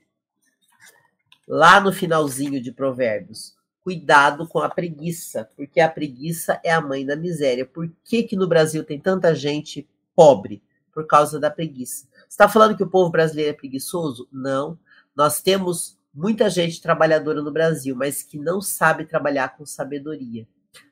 Lá 1.47 1.79
no 1.79 1.93
finalzinho 1.93 2.59
de 2.59 2.71
Provérbios, 2.71 3.53
cuidado 3.83 4.47
com 4.47 4.59
a 4.59 4.69
preguiça, 4.69 5.47
porque 5.55 5.79
a 5.79 5.89
preguiça 5.89 6.59
é 6.63 6.71
a 6.71 6.81
mãe 6.81 7.05
da 7.05 7.15
miséria. 7.15 7.63
Por 7.63 7.91
que, 8.03 8.23
que 8.23 8.35
no 8.35 8.47
Brasil 8.47 8.83
tem 8.83 8.99
tanta 8.99 9.35
gente 9.35 9.87
pobre? 10.15 10.63
Por 10.91 11.05
causa 11.05 11.39
da 11.39 11.51
preguiça. 11.51 12.07
Está 12.29 12.47
falando 12.47 12.75
que 12.75 12.83
o 12.83 12.89
povo 12.89 13.09
brasileiro 13.11 13.51
é 13.51 13.53
preguiçoso? 13.53 14.27
Não. 14.31 14.77
Nós 15.15 15.41
temos 15.41 15.97
muita 16.13 16.49
gente 16.49 16.81
trabalhadora 16.81 17.41
no 17.41 17.51
Brasil, 17.51 17.95
mas 17.95 18.23
que 18.23 18.37
não 18.37 18.61
sabe 18.61 19.05
trabalhar 19.05 19.55
com 19.55 19.65
sabedoria. 19.65 20.47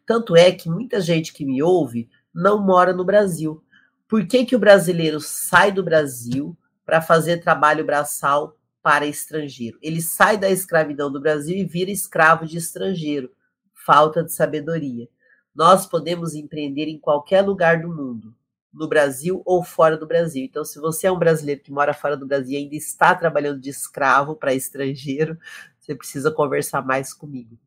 Tanto 0.05 0.35
é 0.35 0.51
que 0.51 0.69
muita 0.69 0.99
gente 1.01 1.33
que 1.33 1.45
me 1.45 1.61
ouve 1.61 2.09
não 2.33 2.59
mora 2.59 2.93
no 2.93 3.05
Brasil. 3.05 3.63
Por 4.07 4.25
que, 4.25 4.45
que 4.45 4.55
o 4.55 4.59
brasileiro 4.59 5.19
sai 5.19 5.71
do 5.71 5.83
Brasil 5.83 6.57
para 6.85 7.01
fazer 7.01 7.37
trabalho 7.37 7.85
braçal 7.85 8.57
para 8.81 9.05
estrangeiro. 9.05 9.77
Ele 9.81 10.01
sai 10.01 10.37
da 10.37 10.49
escravidão 10.49 11.09
do 11.09 11.21
Brasil 11.21 11.55
e 11.55 11.63
vira 11.63 11.89
escravo 11.89 12.45
de 12.45 12.57
estrangeiro. 12.57 13.31
Falta 13.73 14.23
de 14.23 14.33
sabedoria. 14.33 15.07
Nós 15.55 15.85
podemos 15.85 16.33
empreender 16.35 16.87
em 16.87 16.99
qualquer 16.99 17.41
lugar 17.41 17.81
do 17.81 17.87
mundo, 17.87 18.35
no 18.73 18.87
Brasil 18.87 19.41
ou 19.45 19.63
fora 19.63 19.95
do 19.95 20.07
Brasil. 20.07 20.43
Então, 20.43 20.65
se 20.65 20.79
você 20.79 21.07
é 21.07 21.11
um 21.11 21.19
brasileiro 21.19 21.61
que 21.61 21.71
mora 21.71 21.93
fora 21.93 22.17
do 22.17 22.25
Brasil 22.25 22.53
e 22.53 22.57
ainda 22.57 22.75
está 22.75 23.13
trabalhando 23.13 23.61
de 23.61 23.69
escravo 23.69 24.35
para 24.35 24.53
estrangeiro, 24.53 25.37
você 25.79 25.93
precisa 25.93 26.31
conversar 26.31 26.83
mais 26.83 27.13
comigo, 27.13 27.57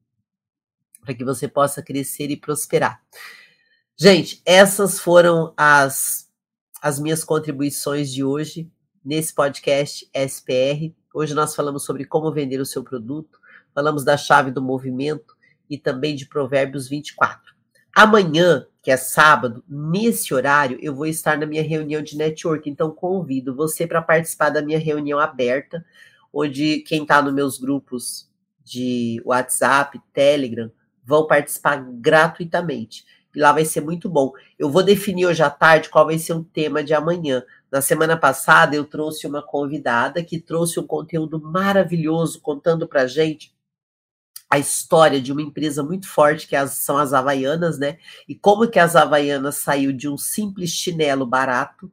para 1.02 1.14
que 1.14 1.24
você 1.24 1.46
possa 1.46 1.82
crescer 1.82 2.30
e 2.30 2.36
prosperar. 2.36 3.00
Gente, 3.96 4.42
essas 4.44 4.98
foram 4.98 5.54
as, 5.56 6.28
as 6.82 6.98
minhas 6.98 7.22
contribuições 7.22 8.12
de 8.12 8.24
hoje 8.24 8.70
nesse 9.04 9.34
podcast 9.34 10.10
SPR. 10.12 10.92
Hoje 11.14 11.32
nós 11.32 11.54
falamos 11.54 11.84
sobre 11.84 12.04
como 12.04 12.32
vender 12.32 12.60
o 12.60 12.66
seu 12.66 12.82
produto, 12.82 13.38
falamos 13.72 14.04
da 14.04 14.16
chave 14.16 14.50
do 14.50 14.60
movimento 14.60 15.36
e 15.70 15.78
também 15.78 16.14
de 16.14 16.26
Provérbios 16.26 16.88
24. 16.88 17.55
Amanhã, 17.98 18.66
que 18.82 18.90
é 18.90 18.96
sábado, 18.98 19.64
nesse 19.66 20.34
horário, 20.34 20.78
eu 20.82 20.94
vou 20.94 21.06
estar 21.06 21.38
na 21.38 21.46
minha 21.46 21.62
reunião 21.62 22.02
de 22.02 22.14
network, 22.14 22.68
então 22.68 22.90
convido 22.90 23.56
você 23.56 23.86
para 23.86 24.02
participar 24.02 24.50
da 24.50 24.60
minha 24.60 24.78
reunião 24.78 25.18
aberta, 25.18 25.82
onde 26.30 26.80
quem 26.80 27.00
está 27.00 27.22
nos 27.22 27.32
meus 27.32 27.58
grupos 27.58 28.28
de 28.62 29.18
WhatsApp, 29.24 29.98
Telegram, 30.12 30.70
vão 31.02 31.26
participar 31.26 31.76
gratuitamente. 31.90 33.06
E 33.34 33.40
lá 33.40 33.50
vai 33.50 33.64
ser 33.64 33.80
muito 33.80 34.10
bom. 34.10 34.30
Eu 34.58 34.68
vou 34.68 34.82
definir 34.82 35.24
hoje 35.24 35.42
à 35.42 35.48
tarde 35.48 35.88
qual 35.88 36.04
vai 36.04 36.18
ser 36.18 36.34
o 36.34 36.44
tema 36.44 36.84
de 36.84 36.92
amanhã. 36.92 37.42
Na 37.72 37.80
semana 37.80 38.14
passada, 38.14 38.76
eu 38.76 38.84
trouxe 38.84 39.26
uma 39.26 39.40
convidada 39.42 40.22
que 40.22 40.38
trouxe 40.38 40.78
um 40.78 40.86
conteúdo 40.86 41.40
maravilhoso 41.40 42.42
contando 42.42 42.86
para 42.86 43.06
gente 43.06 43.55
a 44.48 44.58
história 44.58 45.20
de 45.20 45.32
uma 45.32 45.42
empresa 45.42 45.82
muito 45.82 46.08
forte 46.08 46.46
que 46.46 46.54
é 46.54 46.66
são 46.66 46.96
as 46.96 47.12
Havaianas, 47.12 47.78
né? 47.78 47.98
E 48.28 48.34
como 48.34 48.68
que 48.68 48.78
as 48.78 48.94
Havaianas 48.94 49.56
saiu 49.56 49.92
de 49.92 50.08
um 50.08 50.16
simples 50.16 50.70
chinelo 50.70 51.26
barato 51.26 51.90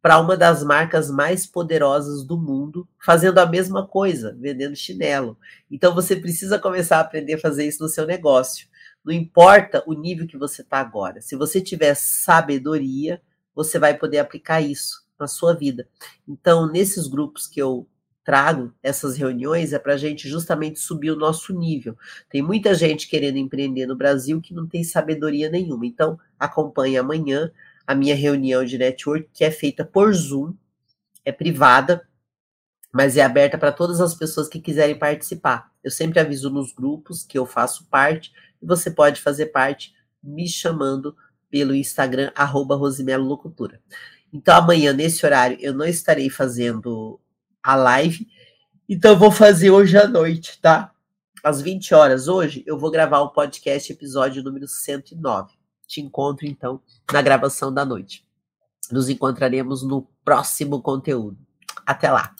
para 0.00 0.20
uma 0.20 0.36
das 0.36 0.62
marcas 0.62 1.10
mais 1.10 1.44
poderosas 1.44 2.24
do 2.24 2.38
mundo, 2.38 2.88
fazendo 3.04 3.38
a 3.38 3.46
mesma 3.46 3.86
coisa, 3.86 4.36
vendendo 4.38 4.76
chinelo. 4.76 5.36
Então 5.70 5.94
você 5.94 6.14
precisa 6.14 6.58
começar 6.58 6.98
a 6.98 7.00
aprender 7.00 7.34
a 7.34 7.40
fazer 7.40 7.66
isso 7.66 7.82
no 7.82 7.88
seu 7.88 8.06
negócio. 8.06 8.68
Não 9.04 9.12
importa 9.12 9.82
o 9.86 9.94
nível 9.94 10.26
que 10.26 10.38
você 10.38 10.62
está 10.62 10.78
agora. 10.78 11.20
Se 11.20 11.34
você 11.34 11.60
tiver 11.60 11.94
sabedoria, 11.94 13.20
você 13.54 13.78
vai 13.78 13.96
poder 13.96 14.18
aplicar 14.18 14.60
isso 14.60 15.04
na 15.18 15.26
sua 15.26 15.52
vida. 15.52 15.88
Então, 16.28 16.70
nesses 16.70 17.08
grupos 17.08 17.46
que 17.46 17.60
eu 17.60 17.86
trago 18.28 18.74
essas 18.82 19.16
reuniões 19.16 19.72
é 19.72 19.78
para 19.78 19.94
a 19.94 19.96
gente 19.96 20.28
justamente 20.28 20.78
subir 20.78 21.10
o 21.10 21.16
nosso 21.16 21.58
nível. 21.58 21.96
Tem 22.28 22.42
muita 22.42 22.74
gente 22.74 23.08
querendo 23.08 23.38
empreender 23.38 23.86
no 23.86 23.96
Brasil 23.96 24.38
que 24.38 24.52
não 24.52 24.66
tem 24.66 24.84
sabedoria 24.84 25.48
nenhuma. 25.48 25.86
Então, 25.86 26.20
acompanhe 26.38 26.98
amanhã 26.98 27.50
a 27.86 27.94
minha 27.94 28.14
reunião 28.14 28.66
de 28.66 28.76
network, 28.76 29.30
que 29.32 29.44
é 29.44 29.50
feita 29.50 29.82
por 29.82 30.12
Zoom, 30.12 30.52
é 31.24 31.32
privada, 31.32 32.06
mas 32.92 33.16
é 33.16 33.22
aberta 33.22 33.56
para 33.56 33.72
todas 33.72 33.98
as 33.98 34.14
pessoas 34.14 34.46
que 34.46 34.60
quiserem 34.60 34.98
participar. 34.98 35.72
Eu 35.82 35.90
sempre 35.90 36.20
aviso 36.20 36.50
nos 36.50 36.70
grupos 36.74 37.24
que 37.24 37.38
eu 37.38 37.46
faço 37.46 37.86
parte, 37.88 38.30
e 38.60 38.66
você 38.66 38.90
pode 38.90 39.22
fazer 39.22 39.46
parte 39.46 39.94
me 40.22 40.46
chamando 40.46 41.16
pelo 41.50 41.74
Instagram, 41.74 42.30
arroba 42.34 42.76
Rosimelo 42.76 43.24
Locutora. 43.24 43.80
Então, 44.30 44.54
amanhã, 44.54 44.92
nesse 44.92 45.24
horário, 45.24 45.56
eu 45.62 45.72
não 45.72 45.86
estarei 45.86 46.28
fazendo 46.28 47.18
a 47.68 47.74
live. 47.74 48.26
Então, 48.88 49.10
eu 49.10 49.18
vou 49.18 49.30
fazer 49.30 49.70
hoje 49.70 49.98
à 49.98 50.08
noite, 50.08 50.58
tá? 50.58 50.90
Às 51.44 51.60
20 51.60 51.94
horas 51.94 52.26
hoje, 52.26 52.64
eu 52.66 52.78
vou 52.78 52.90
gravar 52.90 53.20
o 53.20 53.28
podcast 53.28 53.92
episódio 53.92 54.42
número 54.42 54.66
109. 54.66 55.52
Te 55.86 56.00
encontro, 56.00 56.46
então, 56.46 56.80
na 57.12 57.20
gravação 57.20 57.72
da 57.72 57.84
noite. 57.84 58.26
Nos 58.90 59.10
encontraremos 59.10 59.82
no 59.82 60.08
próximo 60.24 60.80
conteúdo. 60.80 61.36
Até 61.84 62.10
lá! 62.10 62.37